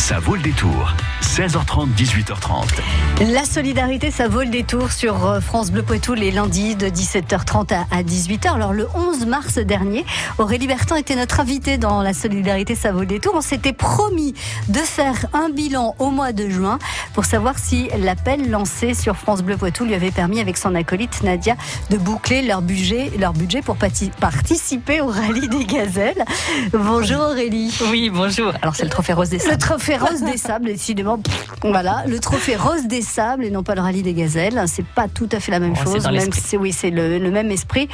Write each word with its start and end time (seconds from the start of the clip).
Ça 0.00 0.18
vaut 0.18 0.34
le 0.34 0.40
détour. 0.40 0.94
16h30, 1.22 1.94
18h30. 1.94 3.32
La 3.32 3.44
solidarité, 3.44 4.10
ça 4.10 4.26
vaut 4.26 4.40
le 4.40 4.48
détour 4.48 4.90
sur 4.90 5.26
euh, 5.26 5.40
France 5.40 5.70
Bleu 5.70 5.82
Poitou 5.82 6.14
les 6.14 6.30
lundis 6.30 6.74
de 6.74 6.86
17h30 6.86 7.74
à 7.90 8.02
18h. 8.02 8.54
Alors 8.54 8.72
le 8.72 8.88
11 8.94 9.26
mars 9.26 9.58
dernier, 9.58 10.04
Aurélie 10.38 10.66
Bertin 10.66 10.96
était 10.96 11.14
notre 11.14 11.38
invitée 11.38 11.78
dans 11.78 12.02
La 12.02 12.14
solidarité, 12.14 12.74
ça 12.74 12.90
vaut 12.90 13.00
le 13.00 13.06
détour. 13.06 13.34
On 13.36 13.42
s'était 13.42 13.74
promis 13.74 14.34
de 14.68 14.78
faire 14.78 15.26
un 15.34 15.50
bilan 15.50 15.94
au 15.98 16.10
mois 16.10 16.32
de 16.32 16.48
juin 16.48 16.78
pour 17.12 17.26
savoir 17.26 17.58
si 17.58 17.90
l'appel 17.98 18.50
lancé 18.50 18.94
sur 18.94 19.16
France 19.16 19.42
Bleu 19.42 19.56
Poitou 19.56 19.84
lui 19.84 19.94
avait 19.94 20.10
permis 20.10 20.40
avec 20.40 20.56
son 20.56 20.74
acolyte 20.74 21.22
Nadia 21.22 21.54
de 21.90 21.98
boucler 21.98 22.42
leur 22.42 22.62
budget, 22.62 23.12
leur 23.18 23.34
budget 23.34 23.60
pour 23.60 23.76
participer 23.76 25.00
au 25.00 25.08
rallye 25.08 25.48
des 25.48 25.64
gazelles. 25.64 26.24
Bonjour 26.72 27.20
Aurélie. 27.20 27.78
Oui, 27.90 28.10
bonjour. 28.10 28.52
Alors 28.62 28.74
c'est 28.74 28.84
le 28.84 28.90
trophée 28.90 29.12
rose 29.12 29.28
des. 29.28 29.38
Le 29.38 29.58
trophée 29.58 29.89
rose 29.96 30.22
des 30.22 30.36
sables, 30.36 30.66
décidément 30.66 31.18
voilà, 31.62 32.04
le 32.06 32.18
trophée 32.18 32.56
rose 32.56 32.86
des 32.86 33.02
sables 33.02 33.44
et 33.44 33.50
non 33.50 33.62
pas 33.62 33.74
le 33.74 33.80
rallye 33.80 34.02
des 34.02 34.14
gazelles. 34.14 34.62
C'est 34.66 34.86
pas 34.86 35.08
tout 35.08 35.28
à 35.32 35.40
fait 35.40 35.52
la 35.52 35.60
même 35.60 35.76
chose, 35.76 36.08
même 36.10 36.32
si 36.32 36.56
oui, 36.56 36.72
c'est 36.72 36.90
le, 36.90 37.30
même 37.30 37.50
esprit. 37.50 37.88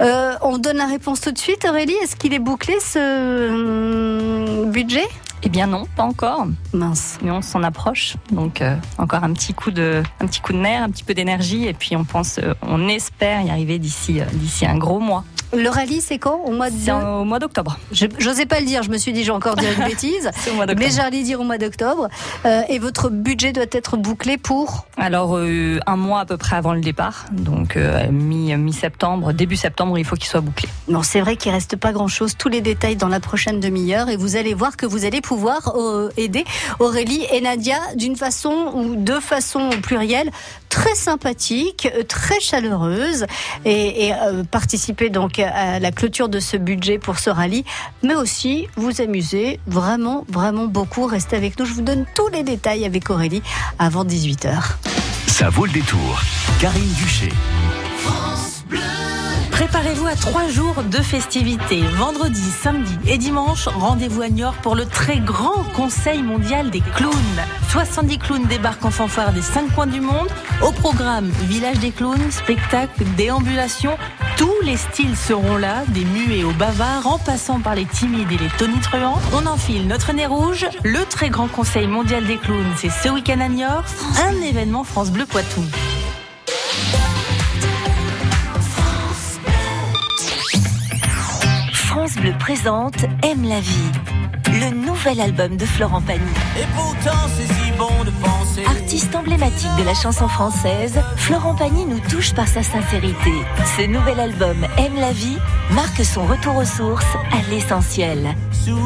Euh, 0.00 0.34
on 0.42 0.58
donne 0.58 0.76
la 0.76 0.86
réponse 0.86 1.20
tout 1.20 1.32
de 1.32 1.38
suite, 1.38 1.66
Aurélie. 1.68 1.94
Est-ce 2.02 2.16
qu'il 2.16 2.34
est 2.34 2.38
bouclé 2.38 2.74
ce 2.80 3.48
hum, 3.48 4.70
budget? 4.70 5.06
Eh 5.42 5.48
bien 5.48 5.68
non, 5.68 5.86
pas 5.96 6.02
encore. 6.02 6.46
Mince. 6.72 7.18
Mais 7.22 7.30
on 7.30 7.42
s'en 7.42 7.62
approche. 7.62 8.16
Donc 8.30 8.60
euh, 8.60 8.76
encore 8.98 9.24
un 9.24 9.32
petit 9.32 9.54
coup 9.54 9.70
de, 9.70 10.02
un 10.20 10.26
petit 10.26 10.40
coup 10.40 10.52
de 10.52 10.58
nerf, 10.58 10.82
un 10.82 10.90
petit 10.90 11.04
peu 11.04 11.14
d'énergie, 11.14 11.66
et 11.66 11.74
puis 11.74 11.96
on 11.96 12.04
pense, 12.04 12.38
euh, 12.38 12.54
on 12.62 12.88
espère 12.88 13.42
y 13.42 13.50
arriver 13.50 13.78
d'ici, 13.78 14.20
d'ici 14.34 14.66
un 14.66 14.76
gros 14.76 15.00
mois. 15.00 15.24
Le 15.56 15.68
rallye, 15.68 16.00
c'est 16.00 16.18
quand? 16.18 16.42
Au 16.44 16.52
mois 16.52 16.68
au 16.68 17.24
mois 17.24 17.38
d'octobre. 17.38 17.78
Je 17.90 18.06
n'osais 18.24 18.44
pas 18.44 18.60
le 18.60 18.66
dire, 18.66 18.82
je 18.82 18.90
me 18.90 18.98
suis 18.98 19.12
dit, 19.12 19.24
j'ai 19.24 19.30
encore 19.30 19.56
dit 19.56 19.64
une 19.64 19.84
bêtise. 19.88 20.30
au 20.50 20.54
mois 20.54 20.66
mais 20.66 20.90
j'allais 20.90 21.22
dire 21.22 21.40
au 21.40 21.44
mois 21.44 21.56
d'octobre. 21.58 22.08
Euh, 22.44 22.62
et 22.68 22.78
votre 22.78 23.08
budget 23.08 23.52
doit 23.52 23.64
être 23.72 23.96
bouclé 23.96 24.36
pour? 24.36 24.86
Alors, 24.98 25.36
euh, 25.36 25.80
un 25.86 25.96
mois 25.96 26.20
à 26.20 26.26
peu 26.26 26.36
près 26.36 26.56
avant 26.56 26.74
le 26.74 26.80
départ. 26.80 27.24
Donc, 27.32 27.76
euh, 27.76 28.10
mi-septembre, 28.10 29.32
début 29.32 29.56
septembre, 29.56 29.98
il 29.98 30.04
faut 30.04 30.16
qu'il 30.16 30.26
soit 30.26 30.42
bouclé. 30.42 30.68
Non, 30.88 31.02
c'est 31.02 31.20
vrai 31.20 31.36
qu'il 31.36 31.52
reste 31.52 31.76
pas 31.76 31.92
grand-chose. 31.92 32.36
Tous 32.36 32.48
les 32.48 32.60
détails 32.60 32.96
dans 32.96 33.08
la 33.08 33.20
prochaine 33.20 33.58
demi-heure. 33.58 34.10
Et 34.10 34.16
vous 34.16 34.36
allez 34.36 34.54
voir 34.54 34.76
que 34.76 34.84
vous 34.84 35.06
allez 35.06 35.20
pouvoir 35.20 35.74
aider 36.16 36.44
Aurélie 36.78 37.24
et 37.32 37.40
Nadia 37.40 37.78
d'une 37.96 38.16
façon 38.16 38.72
ou 38.74 38.96
de 38.96 39.14
façon 39.14 39.70
plurielle 39.82 40.30
très 40.68 40.94
sympathique, 40.94 41.88
très 42.08 42.40
chaleureuse. 42.40 43.26
Et, 43.64 44.08
et 44.08 44.14
participer 44.50 45.10
donc 45.10 45.38
à 45.38 45.78
la 45.78 45.90
clôture 45.92 46.28
de 46.28 46.40
ce 46.40 46.56
budget 46.56 46.98
pour 46.98 47.18
ce 47.18 47.30
rallye, 47.30 47.64
mais 48.02 48.14
aussi 48.14 48.68
vous 48.76 49.00
amuser 49.00 49.60
vraiment, 49.66 50.24
vraiment 50.28 50.66
beaucoup. 50.66 51.06
Restez 51.06 51.36
avec 51.36 51.58
nous, 51.58 51.64
je 51.64 51.72
vous 51.72 51.82
donne 51.82 52.04
tous 52.14 52.28
les 52.28 52.42
détails 52.42 52.84
avec 52.84 53.10
Aurélie 53.10 53.42
avant 53.78 54.04
18h. 54.04 54.76
Ça 55.26 55.50
vaut 55.50 55.66
le 55.66 55.72
détour. 55.72 56.20
Karine 56.60 56.92
Duché. 56.94 57.28
Préparez-vous 59.58 60.06
à 60.06 60.14
trois 60.14 60.46
jours 60.46 60.84
de 60.84 60.98
festivités. 60.98 61.82
Vendredi, 61.96 62.48
samedi 62.62 62.96
et 63.08 63.18
dimanche, 63.18 63.66
rendez-vous 63.66 64.22
à 64.22 64.28
Niort 64.28 64.54
pour 64.62 64.76
le 64.76 64.86
très 64.86 65.18
grand 65.18 65.64
Conseil 65.74 66.22
mondial 66.22 66.70
des 66.70 66.80
clowns. 66.80 67.12
70 67.68 68.18
clowns 68.18 68.46
débarquent 68.46 68.84
en 68.84 68.92
fanfare 68.92 69.32
des 69.32 69.42
cinq 69.42 69.74
coins 69.74 69.88
du 69.88 70.00
monde. 70.00 70.28
Au 70.62 70.70
programme, 70.70 71.28
village 71.48 71.80
des 71.80 71.90
clowns, 71.90 72.30
spectacle, 72.30 73.02
déambulation. 73.16 73.98
Tous 74.36 74.54
les 74.62 74.76
styles 74.76 75.16
seront 75.16 75.56
là, 75.56 75.82
des 75.88 76.04
muets 76.04 76.44
aux 76.44 76.52
bavards, 76.52 77.08
en 77.08 77.18
passant 77.18 77.58
par 77.58 77.74
les 77.74 77.86
timides 77.86 78.30
et 78.30 78.38
les 78.38 78.50
tonitruants. 78.58 79.20
On 79.32 79.44
enfile 79.46 79.88
notre 79.88 80.12
nez 80.12 80.26
rouge. 80.26 80.68
Le 80.84 81.04
très 81.06 81.30
grand 81.30 81.48
Conseil 81.48 81.88
mondial 81.88 82.24
des 82.24 82.36
clowns, 82.36 82.74
c'est 82.76 82.90
ce 82.90 83.08
week-end 83.08 83.40
à 83.40 83.48
Niort. 83.48 83.82
Un 84.22 84.40
événement 84.40 84.84
France 84.84 85.10
Bleu 85.10 85.26
Poitou. 85.26 85.62
France 91.88 92.16
Bleu 92.16 92.34
présente 92.38 93.06
Aime 93.22 93.48
la 93.48 93.60
vie, 93.60 93.90
le 94.46 94.76
nouvel 94.76 95.22
album 95.22 95.56
de 95.56 95.64
Florent 95.64 96.02
Pagny. 96.02 96.20
Et 96.60 96.66
pourtant, 96.76 97.18
c'est 97.34 97.46
si 97.46 97.72
bon 97.78 98.04
de 98.04 98.10
penser. 98.22 98.62
Artiste 98.66 99.16
emblématique 99.16 99.70
de 99.78 99.84
la 99.84 99.94
chanson 99.94 100.28
française, 100.28 101.00
Florent 101.16 101.54
Pagny 101.54 101.86
nous 101.86 101.98
touche 102.00 102.34
par 102.34 102.46
sa 102.46 102.62
sincérité. 102.62 103.32
Ce 103.78 103.86
nouvel 103.86 104.20
album 104.20 104.66
Aime 104.76 104.96
la 104.96 105.12
vie 105.12 105.38
marque 105.70 106.04
son 106.04 106.26
retour 106.26 106.56
aux 106.56 106.66
sources, 106.66 107.16
à 107.32 107.50
l'essentiel. 107.50 108.34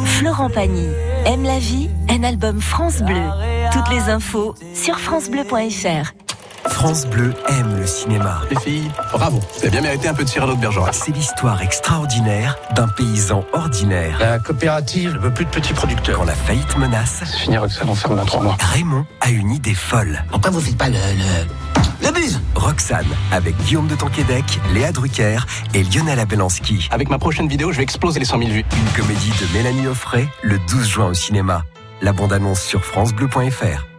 Florent 0.04 0.48
Pagny, 0.48 0.86
Aime 1.26 1.42
la 1.42 1.58
vie, 1.58 1.90
un 2.08 2.22
album 2.22 2.60
France 2.60 3.02
Bleu. 3.02 3.30
Toutes 3.72 3.90
les 3.90 4.10
infos 4.10 4.54
sur 4.74 5.00
francebleu.fr 5.00 6.21
France 6.66 7.06
Bleu 7.06 7.34
aime 7.48 7.76
le 7.78 7.86
cinéma. 7.86 8.40
Les 8.50 8.58
filles, 8.60 8.90
bravo. 9.12 9.40
Vous 9.54 9.60
avez 9.60 9.70
bien 9.70 9.80
mérité 9.80 10.08
un 10.08 10.14
peu 10.14 10.24
de 10.24 10.28
Cyrano 10.28 10.54
de 10.54 10.60
Bergerac. 10.60 10.94
C'est 10.94 11.12
l'histoire 11.12 11.60
extraordinaire 11.62 12.56
d'un 12.74 12.88
paysan 12.88 13.44
ordinaire. 13.52 14.18
La 14.20 14.38
coopérative 14.38 15.14
ne 15.14 15.18
veut 15.18 15.32
plus 15.32 15.44
de 15.44 15.50
petits 15.50 15.74
producteurs. 15.74 16.18
Quand 16.18 16.24
la 16.24 16.34
faillite 16.34 16.76
menace, 16.78 17.22
c'est 17.24 17.38
fini 17.38 17.56
avec 17.56 17.70
ça, 17.70 17.82
on 17.86 17.94
ferme 17.94 18.16
dans 18.16 18.24
trois 18.24 18.42
mois. 18.42 18.56
Raymond 18.60 19.06
a 19.20 19.30
une 19.30 19.50
idée 19.50 19.74
folle. 19.74 20.24
Pourquoi 20.30 20.50
vous 20.50 20.60
faites 20.60 20.76
pas 20.76 20.88
le... 20.88 20.94
le... 20.94 22.06
le 22.06 22.12
buzz 22.12 22.40
Roxane, 22.54 23.06
avec 23.32 23.56
Guillaume 23.64 23.88
de 23.88 23.94
Tonquédec, 23.94 24.44
Léa 24.72 24.92
Drucker 24.92 25.38
et 25.74 25.82
Lionel 25.82 26.20
Abelanski. 26.20 26.88
Avec 26.90 27.10
ma 27.10 27.18
prochaine 27.18 27.48
vidéo, 27.48 27.72
je 27.72 27.78
vais 27.78 27.82
exploser 27.82 28.20
les 28.20 28.26
100 28.26 28.38
000 28.38 28.50
vues. 28.50 28.64
Une 28.76 29.02
comédie 29.02 29.30
de 29.40 29.56
Mélanie 29.56 29.86
Offray, 29.86 30.28
le 30.42 30.58
12 30.70 30.88
juin 30.88 31.06
au 31.06 31.14
cinéma. 31.14 31.64
La 32.00 32.12
bande-annonce 32.12 32.62
sur 32.62 32.84
francebleu.fr. 32.84 33.91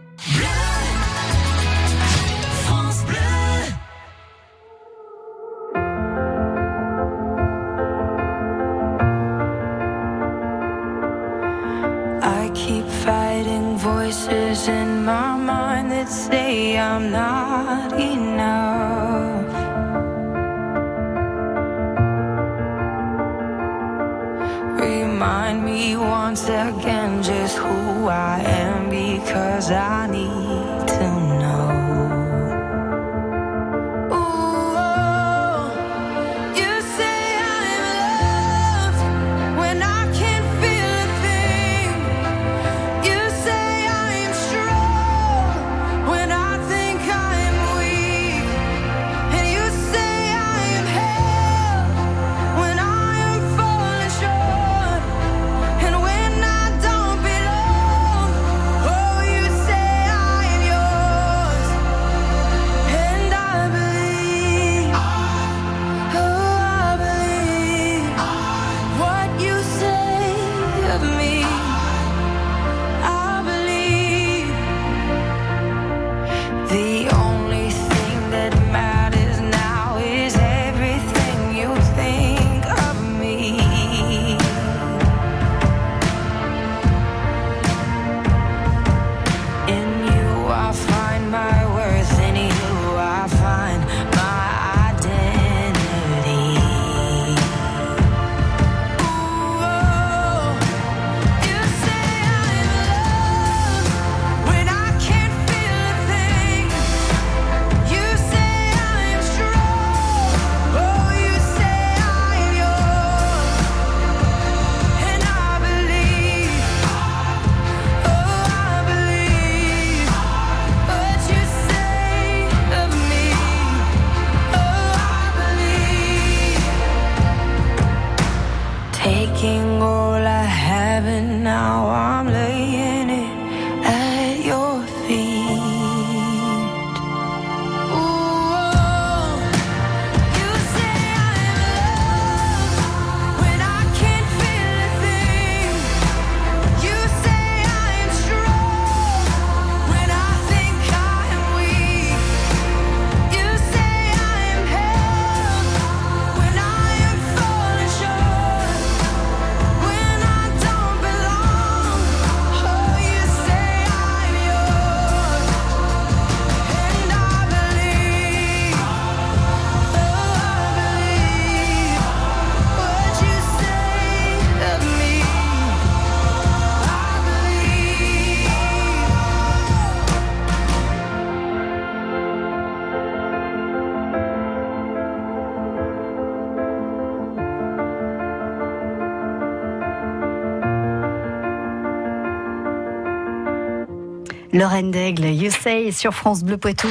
Lorraine 194.54 194.92
Daigle, 194.92 195.24
You 195.24 195.50
Say 195.50 195.90
sur 195.90 196.14
France 196.14 196.44
Bleu 196.44 196.56
Poitou. 196.56 196.86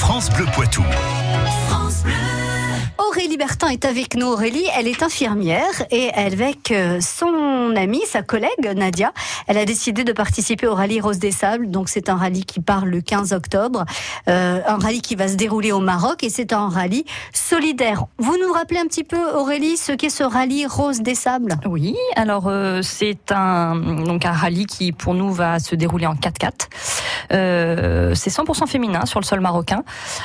France 0.00 0.30
Bleu 0.30 0.46
Poitou. 0.52 0.82
Aurélie 3.38 3.50
Bertin 3.50 3.68
est 3.68 3.84
avec 3.84 4.16
nous. 4.16 4.26
Aurélie, 4.26 4.64
elle 4.76 4.88
est 4.88 5.02
infirmière 5.02 5.84
et 5.92 6.10
avec 6.10 6.72
euh, 6.72 7.00
son 7.00 7.72
amie, 7.76 8.02
sa 8.06 8.22
collègue 8.22 8.72
Nadia, 8.74 9.12
elle 9.46 9.58
a 9.58 9.64
décidé 9.64 10.02
de 10.02 10.12
participer 10.12 10.66
au 10.66 10.74
rallye 10.74 11.00
Rose 11.00 11.20
des 11.20 11.30
Sables. 11.30 11.70
Donc 11.70 11.88
c'est 11.88 12.08
un 12.08 12.16
rallye 12.16 12.44
qui 12.44 12.58
part 12.58 12.84
le 12.84 13.00
15 13.00 13.32
octobre, 13.32 13.84
euh, 14.28 14.60
un 14.66 14.78
rallye 14.78 15.02
qui 15.02 15.14
va 15.14 15.28
se 15.28 15.36
dérouler 15.36 15.70
au 15.70 15.78
Maroc 15.78 16.24
et 16.24 16.30
c'est 16.30 16.52
un 16.52 16.68
rallye 16.68 17.04
solidaire. 17.32 18.06
Vous 18.18 18.36
nous 18.38 18.52
rappelez 18.52 18.80
un 18.80 18.86
petit 18.86 19.04
peu, 19.04 19.30
Aurélie, 19.34 19.76
ce 19.76 19.92
qu'est 19.92 20.10
ce 20.10 20.24
rallye 20.24 20.66
Rose 20.66 21.00
des 21.00 21.14
Sables? 21.14 21.58
Oui, 21.64 21.94
alors 22.16 22.48
euh, 22.48 22.82
c'est 22.82 23.30
un 23.30 23.76
donc 23.76 24.24
un 24.24 24.32
rallye 24.32 24.66
qui 24.66 24.90
pour 24.90 25.14
nous 25.14 25.32
va 25.32 25.60
se 25.60 25.76
dérouler 25.76 26.06
en 26.06 26.14
4x4. 26.14 26.52
Euh, 27.32 28.14
c'est 28.14 28.30
100% 28.30 28.66
féminin 28.66 29.06
sur 29.06 29.20
le 29.20 29.24
sol 29.24 29.40
marocain, 29.40 29.84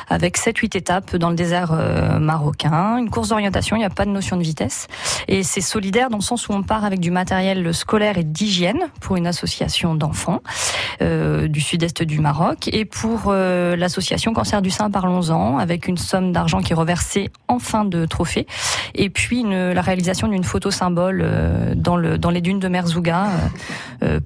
avec 0.10 0.40
7-8 0.40 0.78
étapes 0.78 1.16
dans 1.16 1.30
le 1.30 1.36
désert 1.36 1.74
marocain. 2.20 3.03
Une 3.04 3.10
course 3.10 3.28
d'orientation, 3.28 3.76
il 3.76 3.80
n'y 3.80 3.86
a 3.86 3.90
pas 3.90 4.06
de 4.06 4.12
notion 4.12 4.38
de 4.38 4.44
vitesse. 4.44 4.88
Et 5.28 5.44
c'est 5.44 5.60
solidaire 5.60 6.10
dans 6.10 6.20
le 6.20 6.24
sens 6.24 6.48
où 6.48 6.54
on 6.54 6.64
part 6.64 6.86
avec 6.86 7.02
du 7.02 7.12
matériel 7.12 7.74
scolaire 7.74 8.18
et 8.18 8.24
d'hygiène 8.24 8.80
pour 9.02 9.18
une 9.18 9.28
association 9.28 9.94
d'enfants 9.94 10.40
euh, 11.02 11.50
du 11.50 11.60
sud-est 11.60 12.02
du 12.02 12.22
Maroc 12.22 12.70
et 12.72 12.86
pour 12.86 13.24
euh, 13.28 13.76
l'association 13.76 14.32
Cancer 14.32 14.62
du 14.62 14.70
sein 14.70 14.90
Parlons-en, 14.90 15.58
avec 15.58 15.90
une 15.90 15.98
somme 15.98 16.32
d'argent 16.32 16.62
qui 16.62 16.72
est 16.72 16.78
reversée 16.78 17.30
en 17.50 17.60
fin 17.60 17.84
de 17.84 18.06
trophée. 18.06 18.48
Et 18.96 19.10
puis 19.10 19.44
la 19.44 19.82
réalisation 19.82 20.30
d'une 20.30 20.46
photo 20.46 20.72
symbole 20.72 21.22
euh, 21.26 21.74
dans, 21.76 21.98
le, 21.98 22.18
dans 22.18 22.30
les 22.30 22.40
dunes 22.40 22.60
de 22.60 22.70
Merzouga 22.70 23.28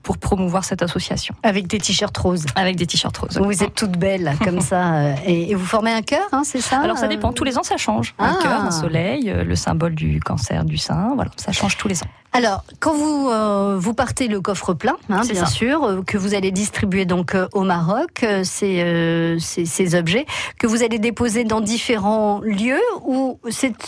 pour 0.04 0.18
promouvoir 0.18 0.64
cette 0.66 0.82
association. 0.82 1.36
Avec 1.44 1.68
des 1.68 1.78
t-shirts 1.80 2.18
roses. 2.18 2.46
Avec 2.56 2.76
des 2.76 2.86
t-shirts 2.86 3.18
roses. 3.18 3.38
Vous 3.38 3.64
êtes 3.64 3.76
toutes 3.76 3.98
belles 3.98 4.34
comme 4.44 4.62
ça. 4.62 4.94
euh, 4.96 5.16
Et, 5.26 5.56
vous 5.56 5.66
formez 5.66 5.92
un 5.92 6.02
cœur, 6.02 6.28
hein, 6.32 6.42
c'est 6.44 6.62
ça 6.62 6.80
Alors 6.80 6.98
ça 6.98 7.06
euh, 7.06 7.10
dépend, 7.10 7.34
tous 7.34 7.44
les 7.44 7.58
ans 7.58 7.64
ça 7.64 7.78
change. 7.78 8.14
Ah. 8.20 8.32
Un 8.32 8.42
cœur, 8.42 8.62
un 8.64 8.72
soleil, 8.72 9.30
euh, 9.30 9.44
le 9.44 9.56
symbole 9.56 9.96
du 9.96 10.20
cancer 10.20 10.66
du 10.66 10.78
sein, 10.78 11.12
voilà, 11.16 11.32
ça 11.38 11.52
change 11.52 11.78
tous 11.78 11.88
les 11.88 12.02
ans. 12.04 12.08
Alors, 12.34 12.66
quand 12.82 12.94
vous 12.94 13.30
euh, 13.32 13.78
vous 13.80 13.94
partez 13.94 14.28
le 14.28 14.42
coffre 14.42 14.74
plein, 14.74 14.98
hein, 15.10 15.22
bien 15.22 15.46
ça. 15.46 15.46
sûr, 15.48 15.84
euh, 15.86 16.02
que 16.06 16.18
vous 16.18 16.36
allez 16.36 16.52
distribuer 16.52 17.06
donc 17.06 17.34
euh, 17.34 17.48
au 17.54 17.62
Maroc, 17.64 18.22
euh, 18.24 18.44
ces, 18.44 18.82
euh, 18.84 19.40
ces, 19.40 19.66
ces 19.66 19.96
objets 19.96 20.26
que 20.60 20.68
vous 20.68 20.84
allez 20.84 21.00
déposer 21.00 21.46
dans 21.46 21.62
différents 21.62 22.42
lieux 22.42 22.82
ou 23.06 23.40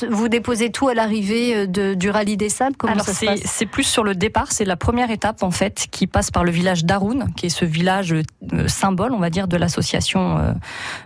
vous 0.09 0.29
déposez 0.29 0.71
tout 0.71 0.87
à 0.87 0.93
l'arrivée 0.93 1.67
euh, 1.67 1.95
du 1.95 2.09
rallye 2.09 2.37
des 2.37 2.49
sables? 2.49 2.75
Comment 2.77 2.93
Alors 2.93 3.05
c'est 3.05 3.65
plus 3.65 3.83
sur 3.83 4.03
le 4.03 4.15
départ, 4.15 4.51
c'est 4.51 4.65
la 4.65 4.77
première 4.77 5.11
étape 5.11 5.43
en 5.43 5.51
fait 5.51 5.78
qui 5.87 6.07
passe 6.07 6.31
par 6.31 6.43
le 6.43 6.51
village 6.51 6.85
d'Aroun, 6.85 7.31
qui 7.35 7.47
est 7.47 7.49
ce 7.49 7.65
village 7.65 8.13
euh, 8.13 8.67
symbole, 8.67 9.13
on 9.13 9.19
va 9.19 9.29
dire, 9.29 9.47
de 9.47 9.57
l'association 9.57 10.37
euh, 10.37 10.53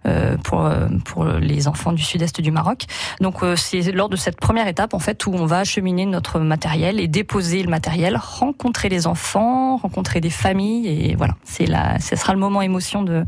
euh, 0.05 0.37
pour 0.37 0.69
pour 1.05 1.25
les 1.25 1.67
enfants 1.67 1.91
du 1.91 2.01
sud-est 2.03 2.41
du 2.41 2.51
Maroc. 2.51 2.85
Donc 3.21 3.35
c'est 3.55 3.81
lors 3.91 4.09
de 4.09 4.15
cette 4.15 4.39
première 4.39 4.67
étape 4.67 4.93
en 4.93 4.99
fait 4.99 5.25
où 5.25 5.33
on 5.33 5.45
va 5.45 5.59
acheminer 5.59 6.05
notre 6.05 6.39
matériel 6.39 6.99
et 6.99 7.07
déposer 7.07 7.63
le 7.63 7.69
matériel, 7.69 8.17
rencontrer 8.17 8.89
les 8.89 9.07
enfants, 9.07 9.77
rencontrer 9.77 10.21
des 10.21 10.29
familles 10.29 10.87
et 10.87 11.15
voilà, 11.15 11.35
c'est 11.43 11.65
là, 11.65 11.99
ce 11.99 12.15
sera 12.15 12.33
le 12.33 12.39
moment 12.39 12.61
émotion 12.61 13.03
de 13.03 13.25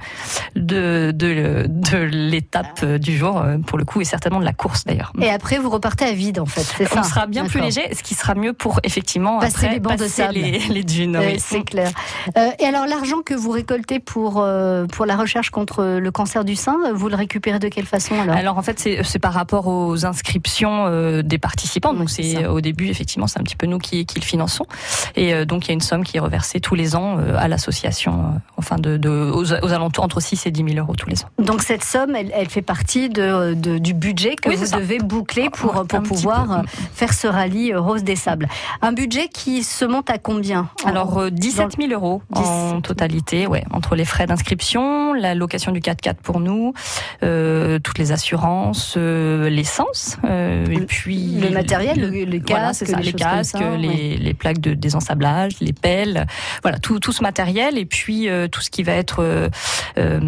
de 0.55 1.11
de, 1.13 1.65
de 1.67 1.97
l'étape 1.97 2.83
du 2.85 3.17
jour 3.17 3.43
pour 3.67 3.77
le 3.77 3.85
coup 3.85 4.01
et 4.01 4.05
certainement 4.05 4.39
de 4.39 4.45
la 4.45 4.53
course 4.53 4.85
d'ailleurs. 4.85 5.11
Et 5.21 5.29
après, 5.29 5.57
vous 5.57 5.69
repartez 5.69 6.05
à 6.05 6.13
vide, 6.13 6.39
en 6.39 6.45
fait. 6.45 6.61
C'est 6.61 6.85
ça? 6.85 6.99
On 6.99 7.03
sera 7.03 7.27
bien 7.27 7.45
plus 7.45 7.59
léger, 7.59 7.93
ce 7.93 8.03
qui 8.03 8.15
sera 8.15 8.35
mieux 8.35 8.53
pour 8.53 8.79
effectivement 8.83 9.39
Passer 9.39 9.55
après 9.65 9.73
les 9.73 9.79
bancs 9.79 9.93
de 9.93 10.03
passer 10.03 10.23
sable. 10.23 10.33
les, 10.35 10.59
les 10.59 10.83
dunes. 10.83 11.17
Oui. 11.19 11.34
C'est 11.39 11.63
clair. 11.63 11.91
Euh, 12.37 12.49
et 12.59 12.65
alors, 12.65 12.85
l'argent 12.85 13.21
que 13.25 13.33
vous 13.33 13.51
récoltez 13.51 13.99
pour, 13.99 14.39
euh, 14.41 14.85
pour 14.85 15.05
la 15.05 15.15
recherche 15.15 15.49
contre 15.49 15.83
le 15.99 16.11
cancer 16.11 16.45
du 16.45 16.55
sein, 16.55 16.77
vous 16.93 17.09
le 17.09 17.15
récupérez 17.15 17.59
de 17.59 17.67
quelle 17.67 17.85
façon 17.85 18.19
alors, 18.19 18.35
Alors 18.35 18.57
en 18.57 18.61
fait 18.61 18.79
c'est 19.03 19.19
par 19.19 19.33
rapport 19.33 19.67
aux 19.67 20.05
inscriptions 20.05 20.85
euh, 20.87 21.21
des 21.21 21.37
participants. 21.37 21.93
Donc 21.93 22.09
c'est 22.09 22.45
au 22.47 22.61
début 22.61 22.87
effectivement 22.87 23.27
c'est 23.27 23.39
un 23.39 23.43
petit 23.43 23.55
peu 23.55 23.65
nous 23.67 23.77
qui, 23.79 24.05
qui 24.05 24.19
le 24.19 24.25
finançons. 24.25 24.65
Et 25.15 25.45
donc 25.45 25.65
il 25.65 25.69
y 25.69 25.71
a 25.71 25.73
une 25.73 25.81
somme 25.81 26.03
qui 26.03 26.17
est 26.17 26.19
reversée 26.19 26.59
tous 26.59 26.75
les 26.75 26.95
ans 26.95 27.17
à 27.37 27.47
l'association 27.47 28.39
enfin 28.57 28.77
de, 28.77 28.97
de 28.97 29.09
aux, 29.09 29.43
aux 29.53 29.71
alentours 29.73 30.03
entre 30.03 30.19
6 30.19 30.45
et 30.47 30.51
10 30.51 30.63
000 30.73 30.77
euros 30.79 30.95
tous 30.95 31.09
les 31.09 31.23
ans. 31.23 31.27
Donc 31.39 31.61
cette 31.61 31.83
somme, 31.83 32.15
elle, 32.15 32.31
elle 32.33 32.49
fait 32.49 32.61
partie 32.61 33.09
de, 33.09 33.53
de- 33.53 33.77
du 33.77 33.93
budget 33.93 34.35
que 34.35 34.49
Oui, 34.49 34.55
vous 34.55 34.77
devez 34.77 34.99
boucler 34.99 35.49
pour, 35.49 35.75
Ouais, 35.75 35.85
pour 35.87 36.01
pouvoir 36.03 36.63
faire 36.93 37.13
ce 37.13 37.27
rallye 37.27 37.73
Rose 37.75 38.03
des 38.03 38.15
Sables. 38.15 38.47
Un 38.81 38.91
budget 38.93 39.27
qui 39.27 39.63
se 39.63 39.85
monte 39.85 40.09
à 40.09 40.17
combien 40.17 40.69
Alors 40.85 41.14
euh, 41.17 41.29
17 41.29 41.77
000 41.79 41.91
euros 41.93 42.21
en 42.33 42.41
17 42.41 42.53
000. 42.69 42.81
totalité, 42.81 43.47
ouais, 43.47 43.63
entre 43.71 43.95
les 43.95 44.05
frais 44.05 44.25
d'inscription, 44.25 45.13
la 45.13 45.35
location 45.35 45.71
du 45.71 45.79
4x4 45.79 46.15
pour 46.15 46.39
nous, 46.39 46.73
euh, 47.23 47.79
toutes 47.79 47.97
les 47.97 48.11
assurances, 48.11 48.95
euh, 48.97 49.49
l'essence, 49.49 50.17
euh, 50.25 50.65
et 50.69 50.81
puis 50.81 51.37
le 51.41 51.49
matériel, 51.49 51.99
le, 51.99 52.39
voilà, 52.47 52.73
ça, 52.73 52.85
les, 52.99 53.13
casques, 53.13 53.57
ça, 53.57 53.77
les, 53.77 53.87
ouais. 53.87 54.17
les 54.19 54.33
plaques 54.33 54.59
de 54.59 54.73
désensablage, 54.73 55.53
les 55.61 55.73
pelles, 55.73 56.25
voilà, 56.61 56.77
tout, 56.79 56.99
tout 56.99 57.11
ce 57.11 57.21
matériel 57.21 57.77
et 57.77 57.85
puis 57.85 58.29
euh, 58.29 58.47
tout 58.47 58.61
ce 58.61 58.69
qui 58.69 58.83
va 58.83 58.93
être 58.93 59.21
euh, 59.21 59.49
euh, 59.97 60.19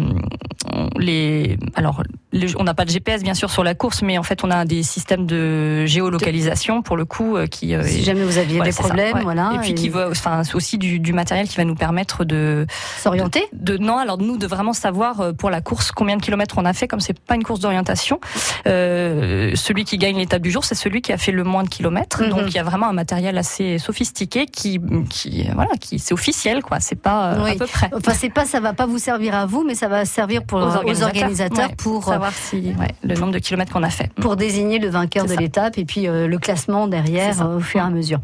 les. 0.98 1.58
Alors, 1.74 2.02
le- 2.32 2.48
on 2.58 2.64
n'a 2.64 2.74
pas 2.74 2.84
de 2.84 2.90
GPS 2.90 3.22
bien 3.22 3.34
sûr 3.34 3.50
sur 3.50 3.64
la 3.64 3.74
course, 3.74 4.02
mais 4.02 4.18
en 4.18 4.22
fait, 4.22 4.44
on 4.44 4.50
a 4.50 4.64
des 4.64 4.82
systèmes 4.82 5.26
de 5.26 5.86
géolocalisation 5.86 6.82
pour 6.82 6.96
le 6.96 7.04
coup 7.04 7.36
euh, 7.36 7.46
qui. 7.46 7.74
euh, 7.74 7.82
Si 7.84 8.00
est- 8.00 8.02
jamais 8.02 8.22
vous 8.24 8.38
aviez 8.38 8.56
voilà, 8.56 8.70
des 8.70 8.76
ça, 8.76 8.82
problèmes, 8.82 9.16
ouais. 9.16 9.22
voilà. 9.22 9.52
Et 9.54 9.58
puis 9.60 9.74
qui 9.74 9.88
va, 9.88 10.08
enfin, 10.10 10.42
c'est 10.44 10.54
aussi 10.78 10.90
du, 10.90 11.00
du 11.00 11.12
matériel 11.12 11.48
qui 11.48 11.56
va 11.56 11.64
nous 11.64 11.74
permettre 11.74 12.24
de 12.24 12.66
s'orienter. 12.98 13.44
de 13.52 13.76
non 13.76 13.98
alors 13.98 14.18
nous 14.18 14.36
de 14.38 14.46
vraiment 14.46 14.72
savoir 14.72 15.20
euh, 15.20 15.32
pour 15.32 15.50
la 15.50 15.60
course 15.60 15.90
combien 15.92 16.16
de 16.16 16.22
kilomètres 16.22 16.56
on 16.58 16.64
a 16.64 16.72
fait 16.72 16.88
comme 16.88 17.00
c'est 17.00 17.18
pas 17.18 17.34
une 17.34 17.42
course 17.44 17.60
d'orientation 17.60 18.20
euh, 18.66 19.52
celui 19.54 19.84
qui 19.84 19.98
gagne 19.98 20.16
l'étape 20.18 20.42
du 20.42 20.50
jour 20.50 20.64
c'est 20.64 20.74
celui 20.74 21.02
qui 21.02 21.12
a 21.12 21.18
fait 21.18 21.32
le 21.32 21.44
moins 21.44 21.62
de 21.64 21.68
kilomètres 21.68 22.22
Mhm. 22.22 22.30
donc 22.30 22.42
il 22.48 22.54
y 22.54 22.58
a 22.58 22.62
vraiment 22.62 22.88
un 22.88 22.92
matériel 22.92 23.36
assez 23.38 23.78
sophistiqué 23.78 24.46
qui 24.46 24.80
qui 25.10 25.46
voilà 25.54 25.72
qui 25.80 25.98
c'est 25.98 26.14
officiel 26.14 26.62
quoi 26.62 26.80
c'est 26.80 27.00
pas 27.00 27.32
euh, 27.34 27.44
Oui. 27.44 27.50
à 27.52 27.54
peu 27.56 27.66
près 27.66 27.90
Enfin, 27.94 28.12
c'est 28.14 28.30
pas, 28.30 28.44
ça 28.44 28.60
va 28.60 28.72
pas 28.72 28.86
vous 28.86 28.98
servir 28.98 29.34
à 29.34 29.46
vous, 29.46 29.64
mais 29.64 29.74
ça 29.74 29.88
va 29.88 30.04
servir 30.04 30.44
pour, 30.44 30.58
aux 30.60 31.02
organisateurs, 31.02 31.68
ouais, 31.70 31.74
pour, 31.76 32.04
savoir 32.04 32.32
si 32.32 32.74
ouais, 32.78 32.94
le 33.02 33.14
nombre 33.14 33.32
de 33.32 33.38
kilomètres 33.38 33.72
qu'on 33.72 33.82
a 33.82 33.90
fait 33.90 34.10
pour 34.20 34.36
désigner 34.36 34.78
le 34.78 34.88
vainqueur 34.88 35.26
de 35.26 35.34
l'étape 35.34 35.78
et 35.78 35.84
puis 35.84 36.06
euh, 36.06 36.26
le 36.28 36.38
classement 36.38 36.86
derrière 36.86 37.42
euh, 37.42 37.56
au 37.56 37.60
fur 37.60 37.80
et 37.80 37.84
à 37.84 37.90
mesure. 37.90 38.20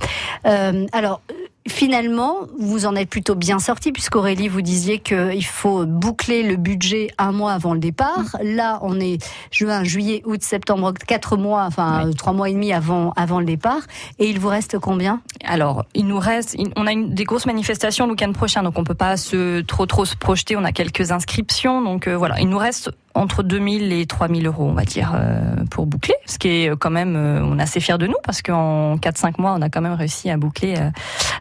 Alors. 0.92 1.20
Finalement, 1.66 2.40
vous 2.58 2.84
en 2.84 2.94
êtes 2.94 3.08
plutôt 3.08 3.34
bien 3.34 3.58
sorti 3.58 3.90
puisqu'Aurélie, 3.90 4.48
vous 4.48 4.60
disiez 4.60 4.98
qu'il 4.98 5.44
faut 5.46 5.86
boucler 5.86 6.42
le 6.42 6.56
budget 6.56 7.08
un 7.16 7.32
mois 7.32 7.52
avant 7.52 7.72
le 7.72 7.80
départ. 7.80 8.36
Là, 8.42 8.78
on 8.82 9.00
est 9.00 9.16
juin, 9.50 9.82
juillet, 9.82 10.20
août, 10.26 10.42
septembre, 10.42 10.92
quatre 11.06 11.38
mois, 11.38 11.64
enfin 11.64 12.06
euh, 12.06 12.12
trois 12.12 12.34
mois 12.34 12.50
et 12.50 12.52
demi 12.52 12.74
avant, 12.74 13.12
avant 13.16 13.40
le 13.40 13.46
départ. 13.46 13.80
Et 14.18 14.28
il 14.28 14.38
vous 14.38 14.48
reste 14.48 14.78
combien? 14.78 15.22
Alors, 15.42 15.86
il 15.94 16.06
nous 16.06 16.18
reste, 16.18 16.54
on 16.76 16.86
a 16.86 16.92
une, 16.92 17.14
des 17.14 17.24
grosses 17.24 17.46
manifestations 17.46 18.04
le 18.04 18.10
week-end 18.12 18.32
prochain, 18.32 18.62
donc 18.62 18.78
on 18.78 18.84
peut 18.84 18.92
pas 18.92 19.16
se 19.16 19.62
trop 19.62 19.86
trop 19.86 20.04
se 20.04 20.16
projeter. 20.16 20.56
On 20.56 20.64
a 20.64 20.72
quelques 20.72 21.12
inscriptions, 21.12 21.80
donc 21.80 22.08
euh, 22.08 22.16
voilà, 22.16 22.40
il 22.40 22.48
nous 22.50 22.58
reste 22.58 22.90
entre 23.14 23.42
2000 23.42 23.92
et 23.92 24.06
3000 24.06 24.46
euros, 24.46 24.64
on 24.64 24.74
va 24.74 24.84
dire, 24.84 25.12
euh, 25.14 25.64
pour 25.70 25.86
boucler. 25.86 26.14
Ce 26.34 26.38
qui 26.38 26.48
est 26.48 26.68
euh, 26.70 26.74
quand 26.76 26.90
même, 26.90 27.14
euh, 27.16 27.40
on 27.44 27.60
est 27.60 27.62
assez 27.62 27.78
fiers 27.78 27.96
de 27.96 28.08
nous 28.08 28.16
parce 28.24 28.42
qu'en 28.42 28.96
4-5 28.96 29.34
mois, 29.40 29.54
on 29.56 29.62
a 29.62 29.68
quand 29.70 29.80
même 29.80 29.92
réussi 29.92 30.30
à 30.30 30.36
boucler, 30.36 30.74
euh, 30.76 30.90